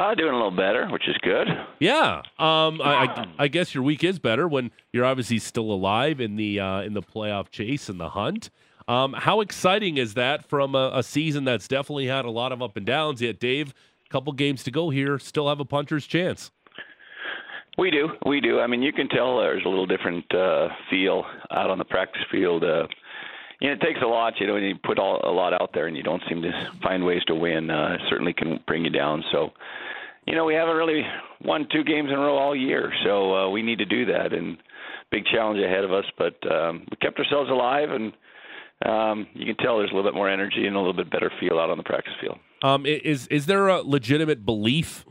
[0.00, 1.46] Uh, doing a little better, which is good.
[1.78, 2.22] Yeah.
[2.38, 2.80] Um.
[2.80, 6.58] I, I, I guess your week is better when you're obviously still alive in the
[6.58, 8.48] uh, in the playoff chase and the hunt.
[8.88, 9.12] Um.
[9.12, 12.78] How exciting is that from a, a season that's definitely had a lot of up
[12.78, 13.20] and downs?
[13.20, 13.74] Yet, Dave,
[14.06, 16.50] a couple games to go here, still have a puncher's chance.
[17.76, 18.60] We do, we do.
[18.60, 22.22] I mean, you can tell there's a little different uh, feel out on the practice
[22.30, 22.64] field.
[22.64, 22.86] Uh,
[23.60, 24.40] you know, it takes a lot.
[24.40, 26.52] You know, when you put all, a lot out there and you don't seem to
[26.82, 27.70] find ways to win.
[27.70, 29.22] Uh, it certainly can bring you down.
[29.30, 29.50] So,
[30.30, 31.02] you know, we haven't really
[31.44, 34.32] won two games in a row all year, so uh, we need to do that.
[34.32, 34.56] And
[35.10, 38.12] big challenge ahead of us, but um, we kept ourselves alive, and
[38.86, 41.32] um, you can tell there's a little bit more energy and a little bit better
[41.40, 42.38] feel out on the practice field.
[42.62, 42.86] Um.
[42.86, 45.04] Is is there a legitimate belief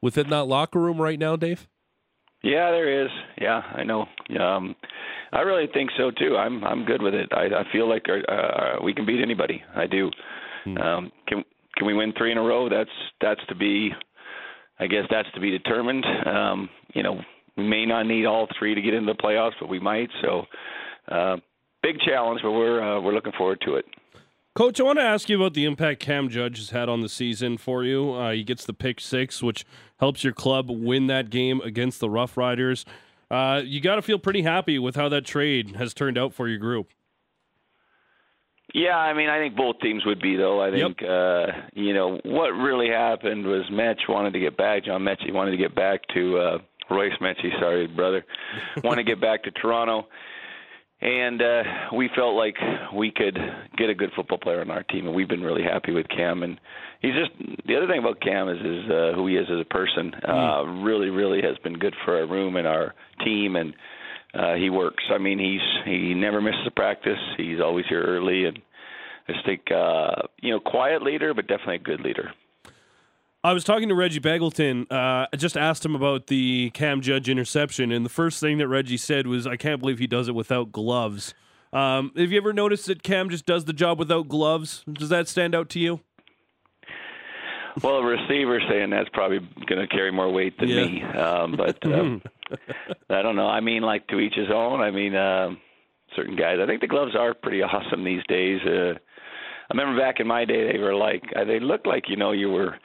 [0.00, 1.66] within that locker room right now, Dave?
[2.42, 3.10] Yeah, there is.
[3.40, 4.06] Yeah, I know.
[4.38, 4.76] Um,
[5.32, 6.36] I really think so too.
[6.36, 7.28] I'm I'm good with it.
[7.32, 9.62] I, I feel like uh, uh, we can beat anybody.
[9.74, 10.10] I do.
[10.66, 11.44] Um, can
[11.76, 12.68] can we win three in a row?
[12.68, 13.90] That's that's to be.
[14.80, 16.04] I guess that's to be determined.
[16.26, 17.20] Um, you know,
[17.56, 20.08] we may not need all three to get into the playoffs, but we might.
[20.22, 20.46] So,
[21.08, 21.36] uh,
[21.82, 23.84] big challenge, but we're uh, we're looking forward to it.
[24.56, 27.08] Coach, I want to ask you about the impact Cam Judge has had on the
[27.08, 28.12] season for you.
[28.12, 29.64] Uh, he gets the pick six, which
[30.00, 32.84] helps your club win that game against the Roughriders.
[33.30, 36.48] Uh, you got to feel pretty happy with how that trade has turned out for
[36.48, 36.88] your group.
[38.74, 40.60] Yeah, I mean, I think both teams would be though.
[40.62, 44.84] I think uh, you know what really happened was Metch wanted to get back.
[44.84, 46.58] John Metchie wanted to get back to uh,
[46.90, 48.24] Royce Metchie, sorry, brother,
[48.84, 50.06] wanted to get back to Toronto,
[51.00, 51.62] and uh,
[51.94, 52.56] we felt like
[52.94, 53.38] we could
[53.76, 56.42] get a good football player on our team, and we've been really happy with Cam.
[56.42, 56.60] And
[57.00, 57.30] he's just
[57.66, 60.12] the other thing about Cam is is uh, who he is as a person.
[60.26, 63.74] Uh, really, really has been good for our room and our team, and
[64.34, 65.04] uh, he works.
[65.10, 67.18] I mean, he's he never misses a practice.
[67.36, 68.58] He's always here early, and
[69.28, 72.32] I just think uh, you know, quiet leader, but definitely a good leader.
[73.42, 74.82] I was talking to Reggie Begelton.
[74.92, 78.68] Uh, I just asked him about the Cam Judge interception, and the first thing that
[78.68, 81.34] Reggie said was, "I can't believe he does it without gloves."
[81.72, 84.84] Um, have you ever noticed that Cam just does the job without gloves?
[84.92, 86.00] Does that stand out to you?
[87.82, 90.84] Well, a receiver saying that's probably going to carry more weight than Yeah.
[90.86, 91.02] me.
[91.02, 92.18] Um, but uh,
[93.10, 93.46] I don't know.
[93.48, 94.80] I mean, like to each his own.
[94.80, 95.58] I mean, um
[96.16, 96.58] certain guys.
[96.60, 98.60] I think the gloves are pretty awesome these days.
[98.66, 102.16] Uh, I remember back in my day, they were like uh, they looked like you
[102.16, 102.76] know you were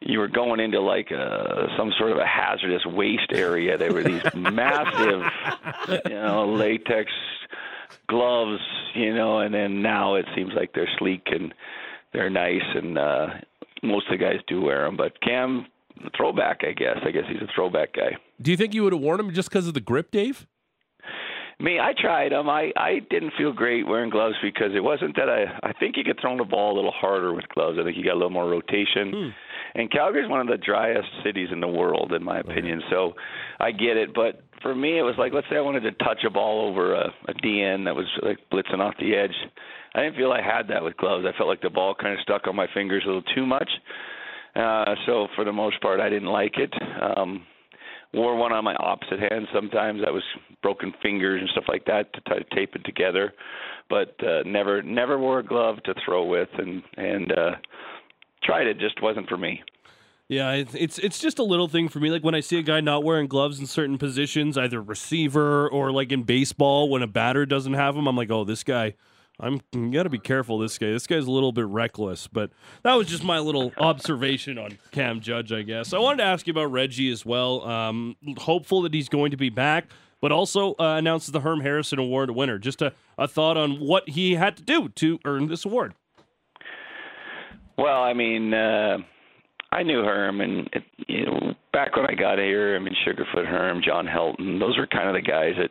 [0.00, 3.76] you were going into like uh some sort of a hazardous waste area.
[3.76, 5.22] They were these massive,
[6.06, 7.10] you know, latex
[8.08, 8.60] gloves,
[8.94, 11.52] you know, and then now it seems like they're sleek and
[12.12, 13.26] they're nice, and uh
[13.82, 14.96] most of the guys do wear them.
[14.96, 15.66] But Cam,
[16.16, 16.98] throwback, I guess.
[17.04, 18.16] I guess he's a throwback guy.
[18.40, 20.46] Do you think you would have worn them just because of the grip, Dave?
[21.60, 22.48] Me, I tried them.
[22.48, 25.68] I I didn't feel great wearing gloves because it wasn't that I.
[25.68, 27.78] I think you could throw the ball a little harder with gloves.
[27.80, 29.10] I think you got a little more rotation.
[29.12, 29.28] Hmm.
[29.78, 32.82] And Calgary's one of the driest cities in the world, in my opinion.
[32.90, 33.12] So
[33.60, 36.24] I get it, but for me, it was like, let's say I wanted to touch
[36.26, 39.34] a ball over a, a DN that was like blitzing off the edge.
[39.94, 41.24] I didn't feel I had that with gloves.
[41.32, 43.70] I felt like the ball kind of stuck on my fingers a little too much.
[44.56, 46.74] Uh, so for the most part, I didn't like it.
[47.00, 47.46] Um,
[48.12, 50.00] wore one on my opposite hand sometimes.
[50.02, 50.24] That was
[50.60, 53.32] broken fingers and stuff like that to try to tape it together,
[53.88, 57.50] but uh, never never wore a glove to throw with, and and uh,
[58.42, 58.78] tried it.
[58.78, 59.62] Just wasn't for me.
[60.28, 62.10] Yeah, it's, it's just a little thing for me.
[62.10, 65.90] Like when I see a guy not wearing gloves in certain positions, either receiver or
[65.90, 68.94] like in baseball, when a batter doesn't have them, I'm like, oh, this guy.
[69.40, 69.60] I'm
[69.92, 70.58] got to be careful.
[70.58, 70.88] This guy.
[70.88, 72.26] This guy's a little bit reckless.
[72.26, 72.50] But
[72.82, 75.92] that was just my little observation on Cam Judge, I guess.
[75.92, 77.64] I wanted to ask you about Reggie as well.
[77.64, 79.86] Um, hopeful that he's going to be back,
[80.20, 82.58] but also uh, announces the Herm Harrison Award winner.
[82.58, 85.94] Just a, a thought on what he had to do to earn this award.
[87.78, 88.98] Well, I mean, uh,
[89.70, 93.46] I knew Herm, and it, you know, back when I got here, I mean, Sugarfoot
[93.46, 95.70] Herm, John Helton, those were kind of the guys that,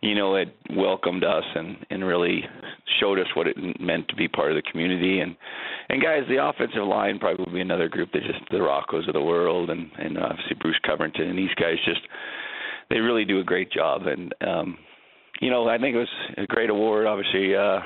[0.00, 2.42] you know, had welcomed us and and really
[3.00, 5.20] showed us what it meant to be part of the community.
[5.20, 5.36] And
[5.90, 9.14] and guys, the offensive line probably would be another group that just the Roccos of
[9.14, 12.00] the world, and and obviously Bruce Covernton, and these guys just
[12.90, 14.06] they really do a great job.
[14.06, 14.78] And um,
[15.40, 17.06] you know, I think it was a great award.
[17.06, 17.80] Obviously, uh,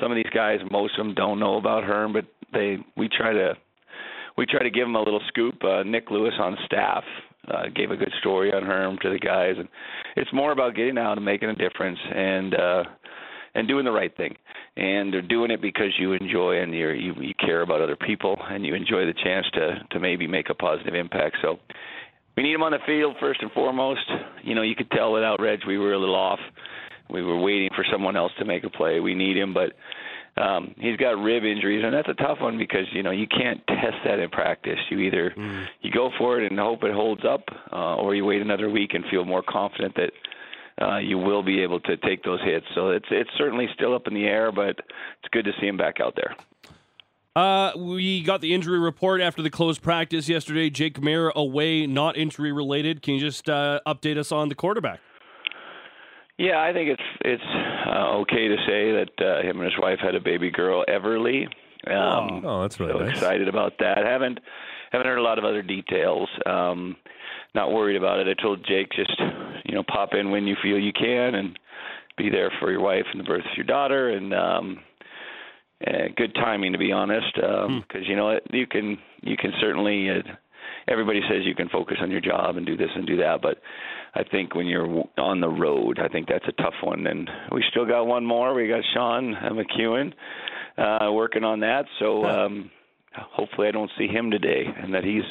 [0.00, 3.32] some of these guys, most of them don't know about Herm, but they we try
[3.32, 3.54] to
[4.36, 5.62] we try to give them a little scoop.
[5.64, 7.04] Uh, Nick Lewis on staff
[7.48, 9.68] uh, gave a good story on Herm to the guys, and
[10.16, 12.84] it's more about getting out and making a difference and uh,
[13.54, 14.36] and doing the right thing.
[14.76, 18.36] And they're doing it because you enjoy and you're, you you care about other people,
[18.50, 21.36] and you enjoy the chance to to maybe make a positive impact.
[21.40, 21.58] So
[22.36, 24.04] we need him on the field first and foremost.
[24.42, 26.40] You know, you could tell without Reg we were a little off.
[27.10, 29.00] We were waiting for someone else to make a play.
[29.00, 29.72] We need him, but
[30.40, 33.66] um, he's got rib injuries, and that's a tough one because you know you can't
[33.66, 34.78] test that in practice.
[34.90, 35.32] You either
[35.80, 38.94] you go for it and hope it holds up, uh, or you wait another week
[38.94, 40.12] and feel more confident that
[40.84, 42.66] uh, you will be able to take those hits.
[42.74, 45.76] So it's it's certainly still up in the air, but it's good to see him
[45.76, 46.36] back out there.
[47.34, 50.70] Uh, we got the injury report after the closed practice yesterday.
[50.70, 53.02] Jake Maier away, not injury related.
[53.02, 55.00] Can you just uh, update us on the quarterback?
[56.38, 57.42] Yeah, I think it's it's
[57.86, 61.46] uh, okay to say that uh, him and his wife had a baby girl, Everly.
[61.86, 63.10] Um, Oh, that's really so nice.
[63.16, 63.98] excited about that.
[64.04, 64.40] Haven't
[64.92, 66.28] haven't heard a lot of other details.
[66.44, 66.96] Um,
[67.54, 68.28] not worried about it.
[68.28, 69.18] I told Jake just
[69.64, 71.58] you know pop in when you feel you can and
[72.18, 74.80] be there for your wife and the birth of your daughter and um,
[75.86, 80.08] uh, good timing to be honest because you know it- you can you can certainly
[80.10, 80.22] uh,
[80.88, 83.58] everybody says you can focus on your job and do this and do that but
[84.14, 87.06] I think when you're on the road I think that's a tough one.
[87.06, 88.54] And we still got one more.
[88.54, 90.12] We got Sean McEwen
[90.78, 91.84] uh, working on that.
[91.98, 92.70] So um,
[93.12, 95.24] hopefully I don't see him today and that he's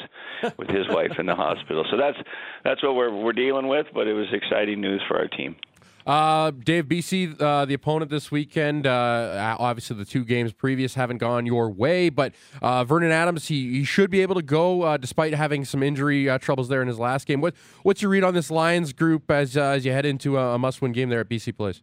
[0.58, 1.84] with his wife in the hospital.
[1.90, 2.18] So that's
[2.64, 5.56] that's what we're we're dealing with but it was exciting news for our team
[6.06, 8.86] Uh, Dave, BC, uh, the opponent this weekend.
[8.86, 13.78] Uh, obviously, the two games previous haven't gone your way, but uh, Vernon Adams, he,
[13.78, 16.98] he should be able to go uh, despite having some injury troubles there in his
[16.98, 17.40] last game.
[17.40, 20.58] What what's your read on this Lions group as as you head into a, a
[20.58, 21.82] must win game there at BC Place?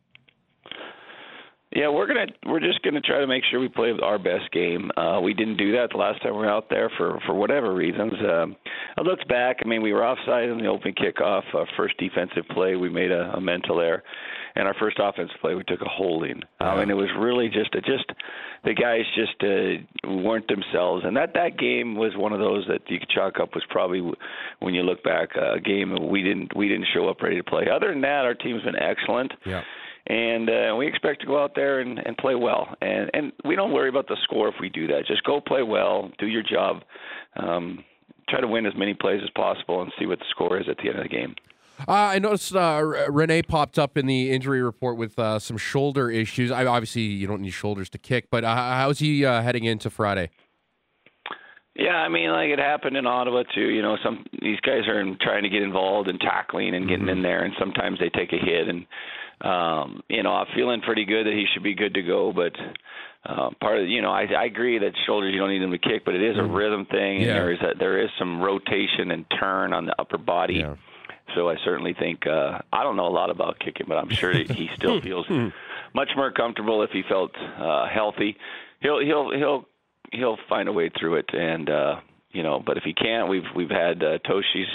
[1.75, 4.91] Yeah, we're gonna we're just gonna try to make sure we play our best game.
[4.95, 7.73] Uh, we didn't do that the last time we were out there for for whatever
[7.73, 8.13] reasons.
[8.19, 8.55] Um,
[8.95, 9.57] I looked back.
[9.63, 11.43] I mean, we were offside in the open kickoff.
[11.53, 14.03] Our first defensive play, we made a, a mental error,
[14.55, 16.43] and our first offensive play, we took a holding.
[16.59, 18.05] Um, and it was really just a, just
[18.63, 21.05] the guys just uh, weren't themselves.
[21.05, 24.01] And that that game was one of those that you could chalk up was probably
[24.59, 27.65] when you look back a game we didn't we didn't show up ready to play.
[27.73, 29.63] Other than that, our team's been excellent Yeah.
[30.07, 32.75] And uh, we expect to go out there and, and play well.
[32.81, 35.05] And and we don't worry about the score if we do that.
[35.07, 36.83] Just go play well, do your job,
[37.37, 37.83] um,
[38.29, 40.77] try to win as many plays as possible, and see what the score is at
[40.77, 41.35] the end of the game.
[41.87, 46.11] Uh, I noticed uh, Renee popped up in the injury report with uh, some shoulder
[46.11, 46.51] issues.
[46.51, 49.89] I, obviously, you don't need shoulders to kick, but uh, how's he uh, heading into
[49.89, 50.29] Friday?
[51.75, 53.69] Yeah, I mean, like it happened in Ottawa too.
[53.69, 57.17] You know, some these guys are trying to get involved in tackling and getting mm-hmm.
[57.17, 58.67] in there, and sometimes they take a hit.
[58.67, 58.85] And
[59.43, 62.31] um, you know, I'm feeling pretty good that he should be good to go.
[62.31, 62.53] But
[63.25, 65.77] uh, part of you know, I, I agree that shoulders you don't need them to
[65.77, 66.53] kick, but it is a mm-hmm.
[66.53, 70.17] rhythm thing, and there is a, there is some rotation and turn on the upper
[70.17, 70.55] body.
[70.55, 70.75] Yeah.
[71.35, 74.33] So I certainly think uh, I don't know a lot about kicking, but I'm sure
[74.33, 75.25] he still feels
[75.93, 78.37] much more comfortable if he felt uh, healthy.
[78.81, 79.65] He'll he'll he'll
[80.11, 81.95] he'll find a way through it, and uh,
[82.33, 82.61] you know.
[82.63, 84.67] But if he can't, we've we've had uh, Toshi's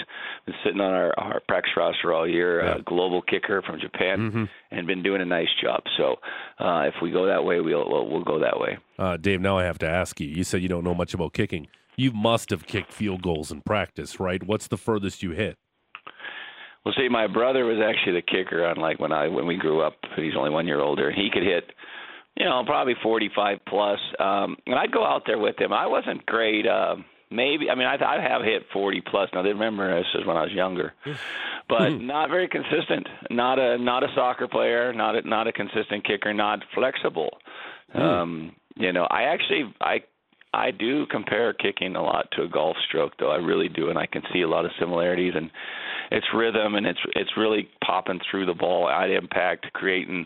[0.45, 2.75] been sitting on our, our practice roster all year, yeah.
[2.75, 4.43] a global kicker from Japan, mm-hmm.
[4.71, 5.83] and been doing a nice job.
[5.97, 6.15] So
[6.59, 8.77] uh, if we go that way, we'll we'll, we'll go that way.
[8.97, 10.27] Uh, Dave, now I have to ask you.
[10.27, 11.67] You said you don't know much about kicking.
[11.95, 14.41] You must have kicked field goals in practice, right?
[14.41, 15.57] What's the furthest you hit?
[16.85, 19.81] Well, see, my brother was actually the kicker on like when I when we grew
[19.81, 19.95] up.
[20.15, 21.11] He's only one year older.
[21.11, 21.65] He could hit
[22.39, 23.99] you know, probably 45 plus.
[24.17, 25.73] Um, and I'd go out there with him.
[25.73, 26.65] I wasn't great.
[26.65, 26.95] Uh,
[27.31, 29.29] maybe I mean I, I have hit 40 plus.
[29.33, 30.93] Now, I remember this is when I was younger,
[31.69, 32.07] but hmm.
[32.07, 33.07] not very consistent.
[33.29, 34.93] Not a not a soccer player.
[34.93, 36.33] Not a, not a consistent kicker.
[36.33, 37.37] Not flexible.
[37.93, 38.01] Hmm.
[38.01, 40.03] Um, you know, I actually I
[40.53, 43.99] I do compare kicking a lot to a golf stroke, though I really do, and
[43.99, 45.51] I can see a lot of similarities and
[46.11, 50.25] it's rhythm and it's it's really popping through the ball at impact, creating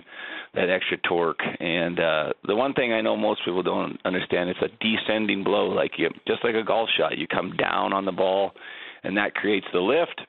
[0.54, 1.42] that extra torque.
[1.60, 5.68] And uh, the one thing I know most people don't understand is a descending blow,
[5.70, 7.18] like you just like a golf shot.
[7.18, 8.52] You come down on the ball,
[9.04, 10.22] and that creates the lift.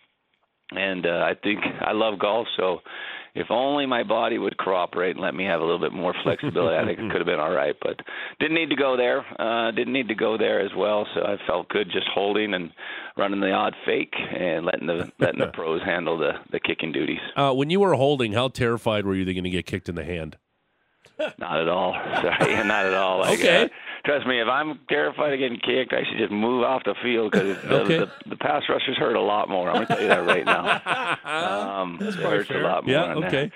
[0.70, 2.80] And uh, I think I love golf, so
[3.34, 6.76] if only my body would cooperate and let me have a little bit more flexibility,
[6.76, 7.74] I think it could have been all right.
[7.82, 8.00] But
[8.38, 9.24] didn't need to go there.
[9.38, 11.06] Uh, didn't need to go there as well.
[11.14, 12.70] So I felt good just holding and
[13.16, 17.20] running the odd fake and letting the letting the pros handle the the kicking duties.
[17.36, 19.88] Uh, when you were holding, how terrified were you that you're going to get kicked
[19.88, 20.36] in the hand?
[21.38, 21.92] Not at all.
[22.22, 23.20] Sorry, not at all.
[23.20, 23.64] Like, okay.
[23.64, 23.68] Uh,
[24.04, 27.32] trust me, if I'm terrified of getting kicked, I should just move off the field
[27.32, 27.98] because the, okay.
[27.98, 29.68] the, the, pass rushers hurt a lot more.
[29.68, 30.80] I'm going to tell you that right now.
[31.24, 32.62] Um, it hurts fair.
[32.62, 32.94] a lot more.
[32.94, 33.14] Yeah.
[33.14, 33.44] Okay.
[33.46, 33.52] That.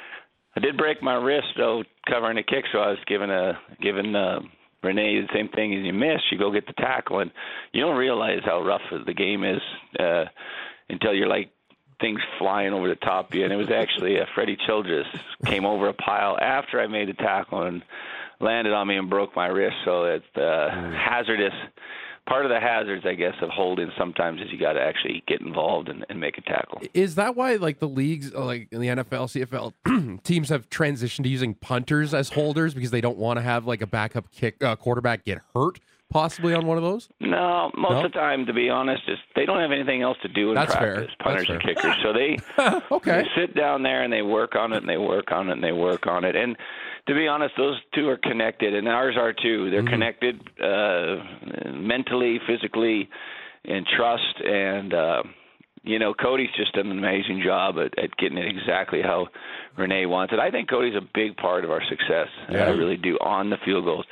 [0.56, 4.16] I did break my wrist though covering a kick, so I was given a given
[4.16, 4.40] uh,
[4.82, 6.20] Renee the same thing as you miss.
[6.30, 7.30] You go get the tackle, and
[7.72, 9.60] you don't realize how rough the game is
[10.00, 10.24] uh,
[10.88, 11.50] until you're like
[12.00, 13.44] things flying over the top of you.
[13.44, 15.06] And it was actually uh, Freddie Childress
[15.44, 17.82] came over a pile after I made the tackle and
[18.40, 19.76] landed on me and broke my wrist.
[19.84, 20.96] So it's uh, mm.
[20.96, 21.54] hazardous.
[22.28, 25.40] Part of the hazards, I guess, of holding sometimes is you got to actually get
[25.40, 26.82] involved and, and, make a tackle.
[26.92, 31.30] Is that why, like the leagues, like in the NFL, CFL, teams have transitioned to
[31.30, 34.76] using punters as holders because they don't want to have like a backup kick uh,
[34.76, 35.80] quarterback get hurt?
[36.10, 37.08] Possibly on one of those?
[37.20, 38.04] No, most no?
[38.04, 40.54] of the time, to be honest, is they don't have anything else to do in
[40.54, 41.06] That's practice.
[41.06, 41.16] Fair.
[41.20, 42.38] Punters That's and kickers, so they
[42.94, 45.52] okay they sit down there and they work on it and they work on it
[45.52, 46.36] and they work on it.
[46.36, 46.56] And
[47.08, 49.70] to be honest, those two are connected, and ours are too.
[49.70, 49.88] They're mm-hmm.
[49.88, 53.08] connected uh, mentally, physically,
[53.64, 54.40] and trust.
[54.44, 55.22] And uh,
[55.82, 59.28] you know, Cody's just done an amazing job at, at getting it exactly how
[59.76, 60.38] Renee wants it.
[60.38, 62.28] I think Cody's a big part of our success.
[62.50, 62.64] Yeah.
[62.64, 64.04] I really do on the field goals.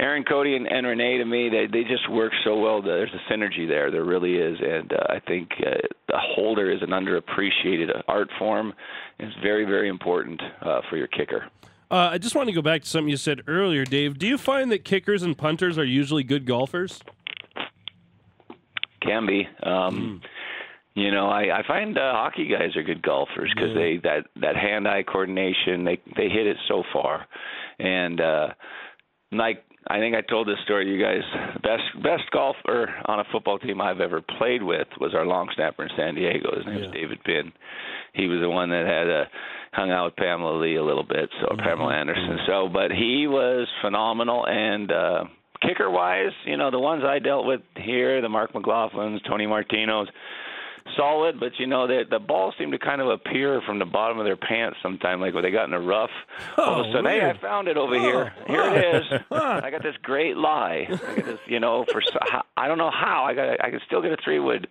[0.00, 2.82] Aaron Cody and, and Renee to me they they just work so well.
[2.82, 3.90] There's a synergy there.
[3.90, 5.74] There really is, and uh, I think uh,
[6.08, 8.72] the holder is an underappreciated art form.
[9.18, 11.44] It's very very important uh, for your kicker.
[11.90, 14.18] Uh, I just want to go back to something you said earlier, Dave.
[14.18, 17.02] Do you find that kickers and punters are usually good golfers?
[19.02, 19.46] Can be.
[19.62, 20.28] Um, mm.
[20.94, 23.74] You know, I, I find uh, hockey guys are good golfers because yeah.
[23.74, 27.26] they that that hand-eye coordination they they hit it so far,
[27.78, 28.48] and uh,
[29.30, 31.22] like I think I told this story to you guys.
[31.62, 35.82] Best best golfer on a football team I've ever played with was our long snapper
[35.84, 36.56] in San Diego.
[36.56, 36.86] His name yeah.
[36.86, 37.52] was David Binn.
[38.14, 39.24] He was the one that had uh,
[39.72, 41.66] hung out with Pamela Lee a little bit, so mm-hmm.
[41.66, 42.38] Pamela Anderson.
[42.46, 45.24] So, but he was phenomenal and uh
[45.66, 50.06] kicker wise, you know, the ones I dealt with here, the Mark McLoughlins, Tony Martinos,
[50.96, 54.18] solid, but you know that the balls seem to kind of appear from the bottom
[54.18, 56.10] of their pants sometime, like when they got in a rough.
[56.58, 57.22] Oh, all of a oh, sudden, weird.
[57.22, 58.34] hey, I found it over oh, here.
[58.46, 59.20] Here it is.
[59.30, 60.86] I got this great lie.
[60.90, 62.02] I got this, you know, for
[62.56, 64.68] I don't know how I got I can still get a three wood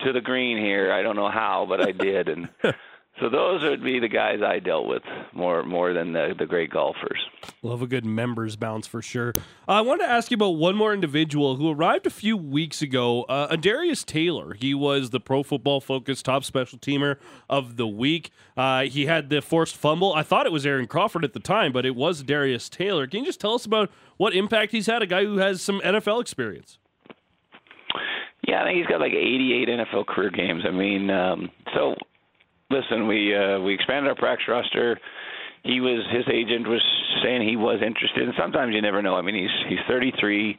[0.00, 0.92] to the green here.
[0.92, 2.48] I don't know how, but I did, and
[3.20, 5.02] So those would be the guys I dealt with
[5.34, 7.20] more more than the the great golfers.
[7.62, 9.34] Love a good members bounce for sure.
[9.68, 12.80] Uh, I wanted to ask you about one more individual who arrived a few weeks
[12.80, 13.24] ago.
[13.24, 14.54] Uh, Darius Taylor.
[14.54, 17.16] He was the Pro Football Focus top special teamer
[17.50, 18.30] of the week.
[18.56, 20.14] Uh, he had the forced fumble.
[20.14, 23.06] I thought it was Aaron Crawford at the time, but it was Darius Taylor.
[23.06, 25.02] Can you just tell us about what impact he's had?
[25.02, 26.78] A guy who has some NFL experience.
[28.48, 30.64] Yeah, I think he's got like 88 NFL career games.
[30.66, 31.94] I mean, um, so
[32.72, 34.98] listen, we uh, we expanded our practice roster.
[35.62, 36.82] He was his agent was
[37.22, 39.14] saying he was interested, and sometimes you never know.
[39.14, 40.56] I mean, he's he's 33.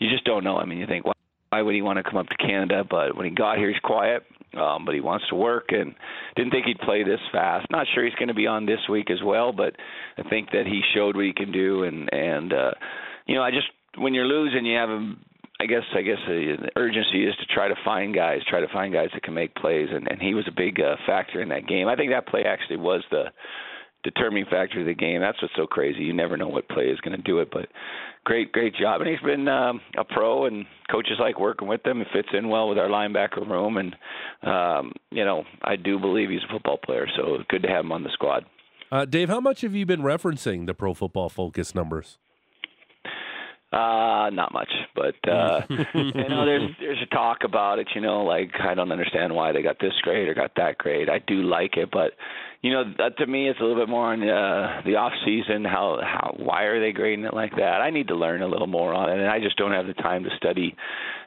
[0.00, 0.56] You just don't know.
[0.56, 1.12] I mean, you think why,
[1.50, 2.82] why would he want to come up to Canada?
[2.88, 4.24] But when he got here, he's quiet.
[4.58, 5.94] Um, but he wants to work, and
[6.34, 7.70] didn't think he'd play this fast.
[7.70, 9.76] Not sure he's going to be on this week as well, but
[10.18, 12.72] I think that he showed what he can do, and and uh,
[13.26, 15.14] you know, I just when you're losing, you have a
[15.60, 18.94] I guess I guess the, urgency is to try to find guys, try to find
[18.94, 21.68] guys that can make plays, and, and he was a big uh, factor in that
[21.68, 21.86] game.
[21.86, 23.24] I think that play actually was the
[24.02, 25.20] determining factor of the game.
[25.20, 26.00] That's what's so crazy.
[26.00, 27.66] You never know what play is going to do it, but
[28.24, 29.02] great, great job.
[29.02, 32.00] And he's been um, a pro, and coaches like working with him.
[32.00, 33.94] It fits in well with our linebacker room, and
[34.42, 37.06] um, you know I do believe he's a football player.
[37.16, 38.46] So good to have him on the squad.
[38.90, 42.18] Uh, Dave, how much have you been referencing the Pro Football Focus numbers?
[43.72, 45.60] Uh, not much, but uh,
[45.94, 47.86] you know, there's there's a talk about it.
[47.94, 51.08] You know, like I don't understand why they got this grade or got that grade.
[51.08, 52.14] I do like it, but
[52.62, 55.64] you know, that, to me, it's a little bit more on uh, the off season.
[55.64, 57.80] How how why are they grading it like that?
[57.80, 59.94] I need to learn a little more on it, and I just don't have the
[59.94, 60.74] time to study.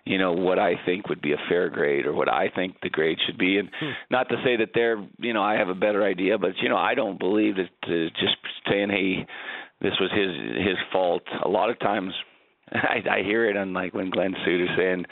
[0.04, 2.90] You know what I think would be a fair grade or what I think the
[2.90, 3.92] grade should be, and Hmm.
[4.12, 6.76] not to say that they're you know I have a better idea, but you know
[6.76, 8.36] I don't believe that to just
[8.70, 9.26] saying hey
[9.80, 11.24] this was his his fault.
[11.44, 12.14] A lot of times
[12.84, 15.06] I, I hear it on like when Glen Suitor's saying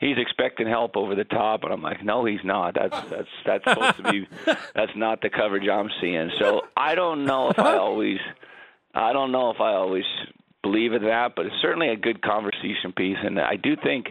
[0.00, 2.74] he's expecting help over the top, and I'm like, no, he's not.
[2.74, 4.28] That's that's that's supposed to be
[4.74, 6.30] that's not the coverage I'm seeing.
[6.38, 8.18] So I don't know if I always
[8.94, 10.04] I don't know if I always
[10.62, 14.06] believe in that, but it's certainly a good conversation piece, and I do think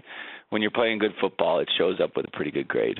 [0.49, 2.99] when you're playing good football, it shows up with a pretty good grade.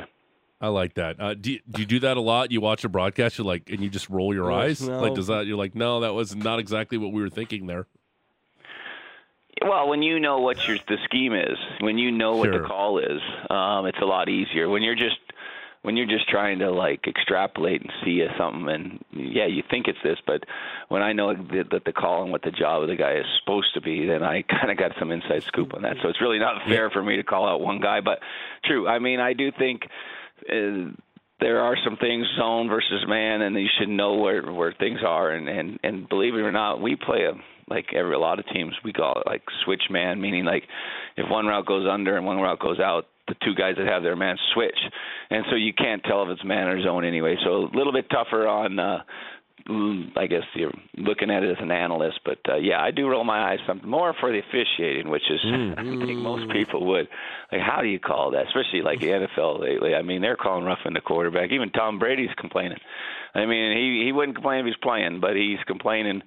[0.59, 1.21] I like that.
[1.21, 2.51] Uh, do, you, do you do that a lot?
[2.51, 4.81] You watch a broadcast, you're like, and you just roll your eyes.
[4.81, 4.99] no.
[4.99, 5.45] Like, does that?
[5.45, 7.85] You're like, no, that was not exactly what we were thinking there.
[9.61, 12.61] Well, when you know what your the scheme is, when you know what Sure.
[12.61, 14.69] the call is, um, it's a lot easier.
[14.69, 15.17] When you're just
[15.83, 20.01] when you're just trying to like extrapolate and see something, and yeah, you think it's
[20.03, 20.43] this, but
[20.89, 23.25] when I know that, that the call and what the job of the guy is
[23.39, 25.97] supposed to be, then I kind of got some inside scoop on that.
[26.01, 28.19] So it's really not fair for me to call out one guy, but
[28.65, 28.87] true.
[28.87, 29.83] I mean, I do think.
[30.49, 30.91] Uh,
[31.39, 35.29] there are some things zone versus man, and you should know where where things are.
[35.29, 37.33] And and and believe it or not, we play a
[37.69, 40.63] like every a lot of teams we call it like switch man, meaning like
[41.15, 44.03] if one route goes under and one route goes out, the two guys that have
[44.03, 44.77] their man switch,
[45.29, 47.35] and so you can't tell if it's man or zone anyway.
[47.43, 48.79] So a little bit tougher on.
[48.79, 48.99] uh
[49.67, 53.07] mm, I guess you're looking at it as an analyst, but uh, yeah, I do
[53.07, 55.39] roll my eyes some more for the officiating, which is
[55.77, 57.07] I think most people would.
[57.51, 58.47] Like, how do you call that?
[58.47, 59.95] Especially like the NFL lately.
[59.95, 61.51] I mean, they're calling roughing the quarterback.
[61.51, 62.79] Even Tom Brady's complaining.
[63.33, 66.21] I mean, he he wouldn't complain if he's playing, but he's complaining,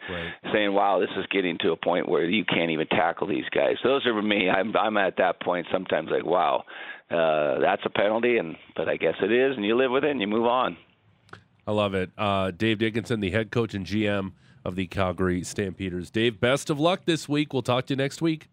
[0.52, 3.76] saying, "Wow, this is getting to a point where you can't even tackle these guys."
[3.82, 4.48] Those are for me.
[4.48, 6.64] I'm I'm at that point sometimes like, "Wow,
[7.10, 10.10] uh, that's a penalty," and but I guess it is, and you live with it
[10.10, 10.76] and you move on.
[11.66, 12.10] I love it.
[12.16, 14.32] Uh, Dave Dickenson, the head coach and GM
[14.64, 16.10] of the Calgary Stampeders.
[16.10, 17.52] Dave, best of luck this week.
[17.52, 18.48] We'll talk to you next week.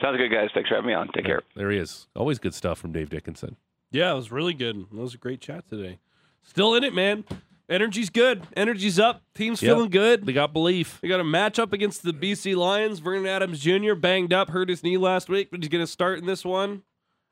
[0.00, 0.50] Sounds good, guys.
[0.52, 1.08] Thanks for having me on.
[1.14, 1.42] Take care.
[1.54, 2.08] There he is.
[2.16, 3.56] Always good stuff from Dave Dickenson.
[3.90, 4.86] Yeah, it was really good.
[4.90, 5.98] That was a great chat today.
[6.42, 7.24] Still in it, man.
[7.68, 8.46] Energy's good.
[8.56, 9.22] Energy's up.
[9.34, 9.70] Team's Yep.
[9.74, 10.26] feeling good.
[10.26, 11.00] They got belief.
[11.02, 12.98] We got a matchup against the BC Lions.
[12.98, 13.94] Vernon Adams Jr.
[13.94, 16.82] banged up, hurt his knee last week, but he's going to start in this one.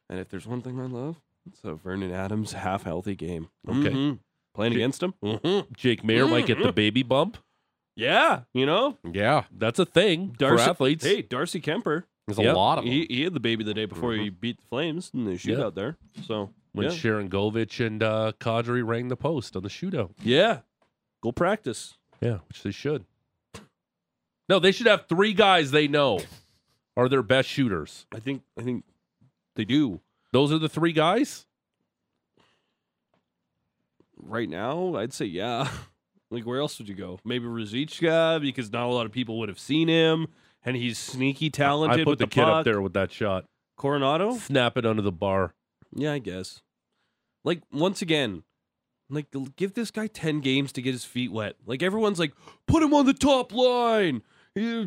[0.08, 3.48] And if there's one thing I love, it's a Vernon Adams half healthy game.
[3.68, 3.90] Okay.
[3.90, 4.18] Mhm.
[4.54, 5.14] Playing against him.
[5.22, 5.72] Mhm.
[5.76, 7.36] Jake Maier might get the baby bump.
[7.94, 11.04] Yeah, you know, Yeah, That's a thing Darcy, for athletes.
[11.04, 12.04] Hey, Darcy Kuemper.
[12.26, 12.92] there's a lot of them.
[12.92, 15.58] He, he had the baby the day before he beat the Flames in the shootout
[15.58, 15.70] Yeah.
[15.70, 15.96] there.
[16.26, 16.92] So, when yeah.
[16.92, 20.10] Sharangovich and uh, Kadri rang the post on the shootout.
[20.22, 20.60] yeah.
[21.22, 21.94] Go practice.
[22.20, 23.04] Yeah, which they should.
[24.48, 26.20] No, they should have three guys they know
[26.96, 28.06] are their best shooters.
[28.12, 28.84] I think I think
[29.54, 30.00] they do.
[30.32, 31.46] Those are the three guys.
[34.16, 35.68] Right now, I'd say yeah.
[36.30, 37.20] Like where else would you go?
[37.26, 40.28] Maybe Ruzicka because not a lot of people would have seen him,
[40.64, 43.44] and he's sneaky talented I put the, the, kid up there with that shot.
[43.78, 44.38] Coronato.
[44.38, 45.52] Snap it under the bar.
[45.94, 46.60] Yeah, I guess.
[47.44, 48.44] Like once again,
[49.10, 49.26] like
[49.56, 51.56] give this guy ten games to get his feet wet.
[51.66, 52.32] Like everyone's like,
[52.66, 54.22] put him on the top line.
[54.54, 54.84] He-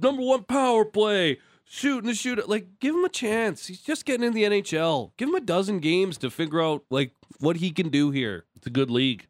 [0.00, 1.38] number one power play.
[1.64, 2.42] Shooting the shooter.
[2.46, 3.66] Like give him a chance.
[3.66, 5.12] He's just getting in the NHL.
[5.16, 8.44] Give him a dozen games to figure out like what he can do here.
[8.56, 9.26] It's a good league.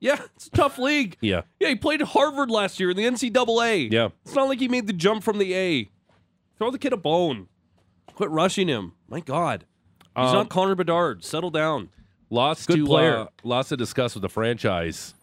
[0.00, 1.16] Yeah, it's a tough league.
[1.20, 1.42] Yeah.
[1.60, 3.92] Yeah, he played at Harvard last year in the NCAA.
[3.92, 4.08] Yeah.
[4.24, 5.88] It's not like he made the jump from the A.
[6.56, 7.46] Throw the kid a bone.
[8.14, 8.94] Quit rushing him.
[9.08, 9.64] My God.
[10.18, 11.24] He's Um, not Connor Bedard.
[11.24, 11.90] Settle down.
[12.30, 13.16] Lots Good to player.
[13.18, 15.14] Uh, lots to discuss with the franchise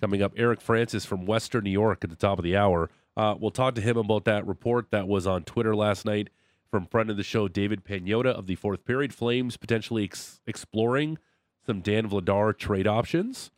[0.00, 0.32] coming up.
[0.36, 2.90] Eric Francis from Western New York at the top of the hour.
[3.16, 6.28] Uh, we'll talk to him about that report that was on Twitter last night
[6.70, 9.12] from friend of the show David Pagnotta of the Fourth Period.
[9.14, 11.18] Flames potentially ex- exploring
[11.64, 13.50] some Dan Vladar trade options,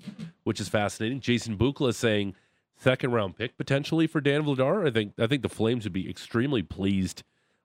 [0.44, 1.20] which is fascinating.
[1.20, 2.34] Jason Bukala saying
[2.76, 4.86] second round pick potentially for Dan Vladar.
[4.86, 7.22] I think I think the Flames would be extremely pleased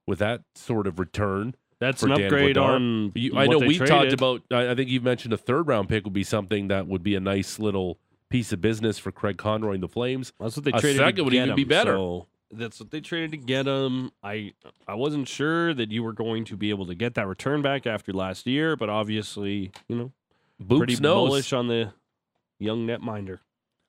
[0.07, 1.55] with that sort of return.
[1.79, 3.11] That's an Dan upgrade on.
[3.15, 4.41] You, I know they we've talked about.
[4.51, 7.15] I, I think you've mentioned a third round pick would be something that would be
[7.15, 7.99] a nice little
[8.29, 10.31] piece of business for Craig Conroy and the Flames.
[10.39, 10.97] That's what they A traded.
[10.97, 11.93] second to would get even be better.
[11.93, 14.11] So that's what they traded to get him.
[14.23, 14.53] I
[14.87, 17.85] I wasn't sure that you were going to be able to get that return back
[17.85, 20.11] after last year, but obviously, you know,
[20.77, 21.27] pretty knows.
[21.29, 21.91] bullish on the
[22.57, 23.39] young netminder.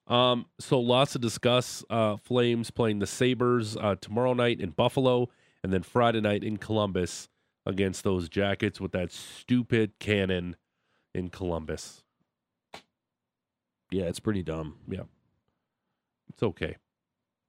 [0.08, 1.84] Um, so lots to discuss.
[1.90, 5.28] Uh, Flames playing the Sabres uh, tomorrow night in Buffalo,
[5.62, 7.28] and then Friday night in Columbus
[7.66, 10.56] against those Jackets with that stupid cannon
[11.14, 12.02] in Columbus.
[13.90, 14.76] Yeah, it's pretty dumb.
[14.88, 15.02] Yeah.
[16.30, 16.76] It's okay.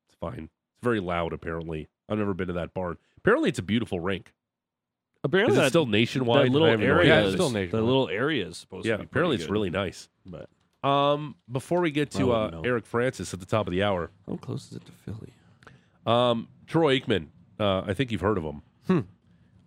[0.08, 0.50] It's fine.
[0.76, 1.34] It's very loud.
[1.34, 2.98] Apparently, I've never been to that barn.
[3.18, 4.34] Apparently, it's a beautiful rink.
[5.24, 6.46] Apparently, Is it that, still nationwide?
[6.46, 7.08] that little I have area.
[7.08, 9.02] Yeah, it's is- still the little area is supposed Yeah, to be.
[9.04, 10.10] Yeah, apparently it's good, really nice.
[10.26, 10.50] But
[10.88, 12.62] Um, before we get to uh.
[12.64, 15.34] Eric Francis at the top of the hour, how close is it to Philly?
[16.06, 17.28] um, Troy Aikman.
[17.60, 18.62] Uh, I think you've heard of him.
[18.86, 19.00] Hmm.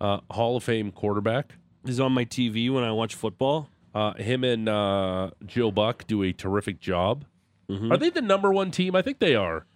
[0.01, 1.55] Uh, Hall of Fame quarterback.
[1.84, 3.68] He's on my TV when I watch football.
[3.94, 7.24] Uh, him and uh, Joe Buck do a terrific job.
[7.68, 7.90] Mhm.
[7.92, 8.94] Are they the number one team?
[8.96, 9.66] I think they are.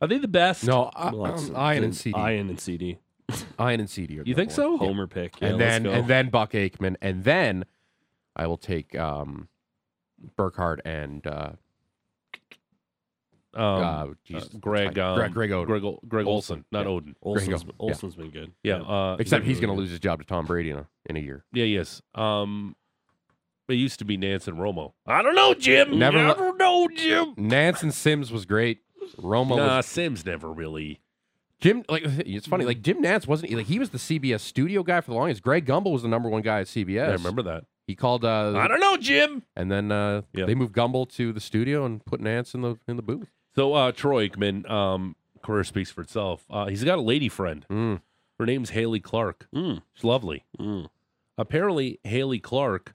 [0.00, 0.64] Are they the best?
[0.64, 2.18] No, I, Well, that's- um, Ian and CD.
[2.18, 2.98] Ian and CD.
[3.60, 4.18] Ian and CD.
[4.18, 4.76] Are You think so?
[4.76, 5.40] Homer pick.
[5.40, 7.64] Yeah, and then and then Buck Aikman, and then
[8.36, 9.48] I will take um,
[10.36, 11.52] Burkhardt and uh,
[13.54, 15.66] Um, uh, uh, Greg, Greg, um, Greg Oden.
[15.66, 16.58] Greg, O- Greg Olson.
[16.60, 16.92] Olson, not Yeah.
[16.92, 17.14] Oden.
[17.22, 17.70] Olson's, go.
[17.78, 18.52] Olson's been good.
[18.62, 21.16] Yeah, uh, Except he's going to lose his job to Tom Brady in a, in
[21.16, 21.44] a year.
[21.52, 22.00] Yeah, yes.
[22.14, 22.76] Um,
[23.68, 24.92] it used to be Nantz and Romo.
[25.06, 25.98] I don't know, Jim.
[25.98, 27.34] Never- Never know, Jim.
[27.36, 28.78] Nantz and Simms was great.
[29.18, 31.00] Romo Nah, was Simms never really.
[31.60, 31.84] Jim.
[31.88, 32.64] Like it's funny.
[32.64, 35.42] Like Jim Nantz wasn't like he was the CBS studio guy for the longest.
[35.42, 36.88] Greg Gumbel was the number one guy at CBS.
[36.94, 37.64] Yeah, I remember that.
[37.86, 39.42] He called, uh, I don't know, Jim.
[39.56, 40.46] and then uh, Yeah.
[40.46, 43.30] they moved Gumbel to the studio and put Nantz in the in the booth.
[43.54, 46.44] So uh, Troy Aikman, um, career speaks for itself.
[46.50, 47.66] Uh, he's got a lady friend.
[47.70, 48.00] Mm.
[48.38, 49.46] Her name's Haley Clark.
[49.54, 49.82] Mm.
[49.94, 50.44] She's lovely.
[50.58, 50.88] Mm.
[51.38, 52.94] Apparently, Haley Clark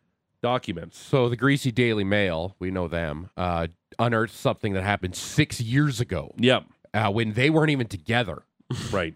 [0.41, 0.97] documents.
[0.97, 3.67] So the Greasy Daily Mail, we know them, uh,
[3.99, 6.63] unearthed something that happened six years ago Yep,
[6.93, 8.43] uh, when they weren't even together.
[8.91, 9.13] right.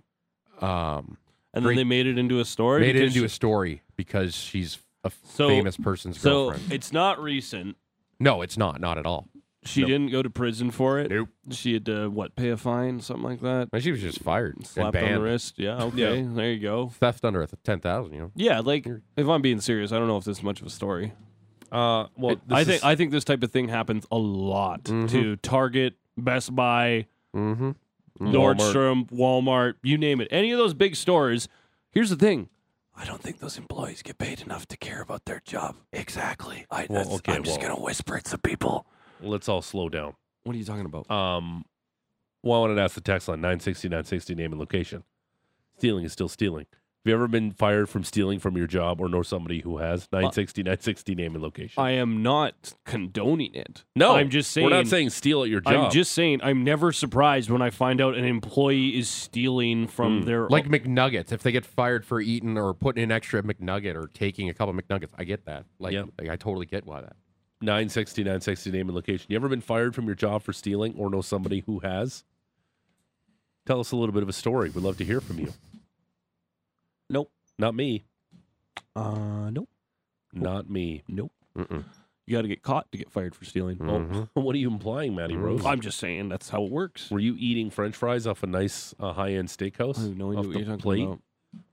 [0.62, 1.18] Um,
[1.54, 1.76] And Great.
[1.76, 2.82] then they made it into a story.
[2.82, 6.74] made it because into a story because she's a So- famous person's So girlfriend.
[6.74, 7.78] it's not recent.
[8.20, 8.82] No, it's not.
[8.82, 9.28] Not at all.
[9.64, 9.88] She Nope.
[9.90, 11.10] didn't go to prison for it.
[11.10, 11.30] Nope.
[11.52, 13.70] She had to what pay a fine, something like that.
[13.74, 15.24] And she was just fired and Slapped on the banned.
[15.24, 15.56] wrist.
[15.58, 15.82] Yeah.
[15.84, 16.22] Okay.
[16.24, 16.90] There you go.
[16.90, 18.14] Theft under a ten thousand.
[18.14, 18.32] You know.
[18.36, 18.60] Yeah.
[18.60, 18.86] Like
[19.18, 21.14] if I'm being serious, I don't know if this is much of a story.
[21.72, 24.84] Uh, well, It- I think is- I think this type of thing happens a lot
[24.84, 25.10] Mhm.
[25.10, 27.72] to Target, Best Buy, Mm-hmm.
[28.20, 30.28] Nordstrom, Walmart, you name it.
[30.32, 31.48] Any of those big stores.
[31.92, 32.50] Here's the thing.
[32.96, 35.76] I don't think those employees get paid enough to care about their job.
[35.92, 36.66] Exactly.
[36.72, 38.86] I, well, okay, I'm just well- gonna whisper it to people.
[39.22, 40.14] let's all slow down.
[40.44, 41.10] What are you talking about?
[41.12, 41.66] Um,
[42.44, 45.04] well, I wanted to ask the text line 960 960 name and location.
[45.78, 46.68] Stealing is still stealing.
[47.06, 50.08] Have you ever been fired from stealing from your job or know somebody who has?
[50.12, 51.84] 960 960 name and location.
[51.84, 53.84] I am not condoning it.
[53.96, 54.66] no, I'm just saying.
[54.66, 55.74] We're not saying steal at your job.
[55.76, 56.40] I'm just saying.
[56.42, 60.26] I'm never surprised when I find out an employee is stealing from Hmm.
[60.26, 64.08] their Like McNuggets, if they get fired for eating or putting an extra McNugget or
[64.08, 65.66] taking a couple McNuggets, I get that.
[65.78, 66.10] Like, Yep.
[66.20, 67.16] like I totally get why that.
[67.62, 69.28] 960 960 name and location.
[69.30, 72.24] You ever been fired from your job for stealing or know somebody who has?
[73.68, 74.72] Tell us a little bit of a story.
[74.72, 75.54] We'd love to hear from you.
[77.10, 77.32] Nope.
[77.58, 78.06] Not me.
[78.96, 79.70] Uh, nope.
[80.34, 81.04] Not me.
[81.08, 81.32] Nope.
[81.58, 81.84] Mm-mm.
[82.28, 83.78] You got to get caught to get fired for stealing.
[83.78, 84.30] Mhm.
[84.34, 85.36] What are you implying, Matty.
[85.36, 85.64] Rose?
[85.66, 87.12] I'm just saying that's how it works.
[87.12, 90.00] Were you eating French fries off a nice uh, high-end steakhouse?
[90.00, 91.04] I have no idea off what the you're talking plate?
[91.04, 91.20] about.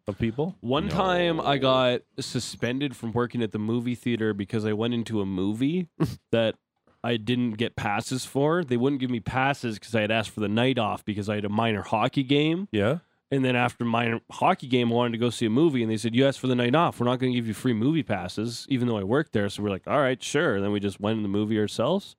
[0.08, 0.54] of people?
[0.60, 5.20] One time I got suspended from working at the movie theater because I went into
[5.22, 5.88] a movie
[6.32, 6.56] that
[7.02, 8.62] I didn't get passes for.
[8.62, 11.36] They wouldn't give me passes because I had asked for the night off because I
[11.36, 12.68] had a minor hockey game.
[12.72, 12.98] Yeah.
[13.32, 15.96] And then after my hockey game, I wanted to go see a movie, and they
[15.96, 17.00] said, "You asked for the night off.
[17.00, 19.62] We're not going to give you free movie passes, even though I worked there." So
[19.62, 22.14] we're like, "All right, sure." And then we just went in the movie ourselves,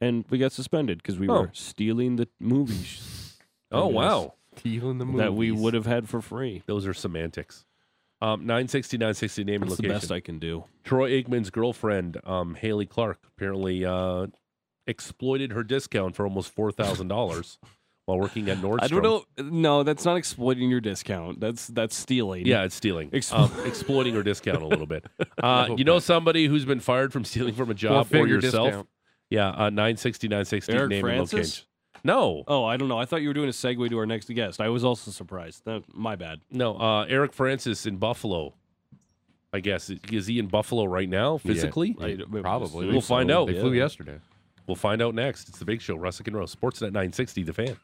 [0.00, 1.42] and we got suspended because we Oh.
[1.42, 3.38] were stealing the movies
[3.70, 4.32] Oh wow.
[4.56, 5.18] Stealing the movies.
[5.18, 6.62] that we would have had for free.
[6.66, 7.66] Those are semantics.
[8.22, 10.64] Um, 960, 960 name and That's the best I can do.
[10.84, 14.28] Troy Aikman's girlfriend, um, Haley Clark, apparently uh,
[14.86, 17.58] exploited her discount for almost four thousand dollars
[18.06, 18.82] while working at Nordstrom.
[18.82, 19.24] I don't know.
[19.38, 21.40] No, that's not exploiting your discount.
[21.40, 22.46] That's that's stealing.
[22.46, 23.10] Yeah, it's stealing.
[23.12, 25.04] Ex- um, exploiting her discount a little bit.
[25.42, 28.68] Uh, you know somebody who's been fired from stealing from a job or Four-figure yourself?
[28.68, 28.88] discount.
[29.28, 31.32] Yeah, uh, 960, 960 Eric name and Francis.
[31.34, 31.64] location.
[32.04, 32.98] No, Oh, I don't know.
[32.98, 34.60] I thought you were doing a segue to our next guest.
[34.62, 35.64] I was also surprised.
[35.66, 36.40] That, my bad.
[36.50, 36.76] no.
[36.76, 38.54] Uh, Eric Francis in Buffalo.
[39.52, 41.94] I guess is he in Buffalo right now physically?
[42.00, 42.86] I- Probably.
[42.88, 43.46] We'll find out.
[43.48, 44.18] They flew yesterday.
[44.66, 45.48] We'll find out next.
[45.48, 47.76] It's the Big Show, Russick and Rose, Sportsnet 960, The Fan.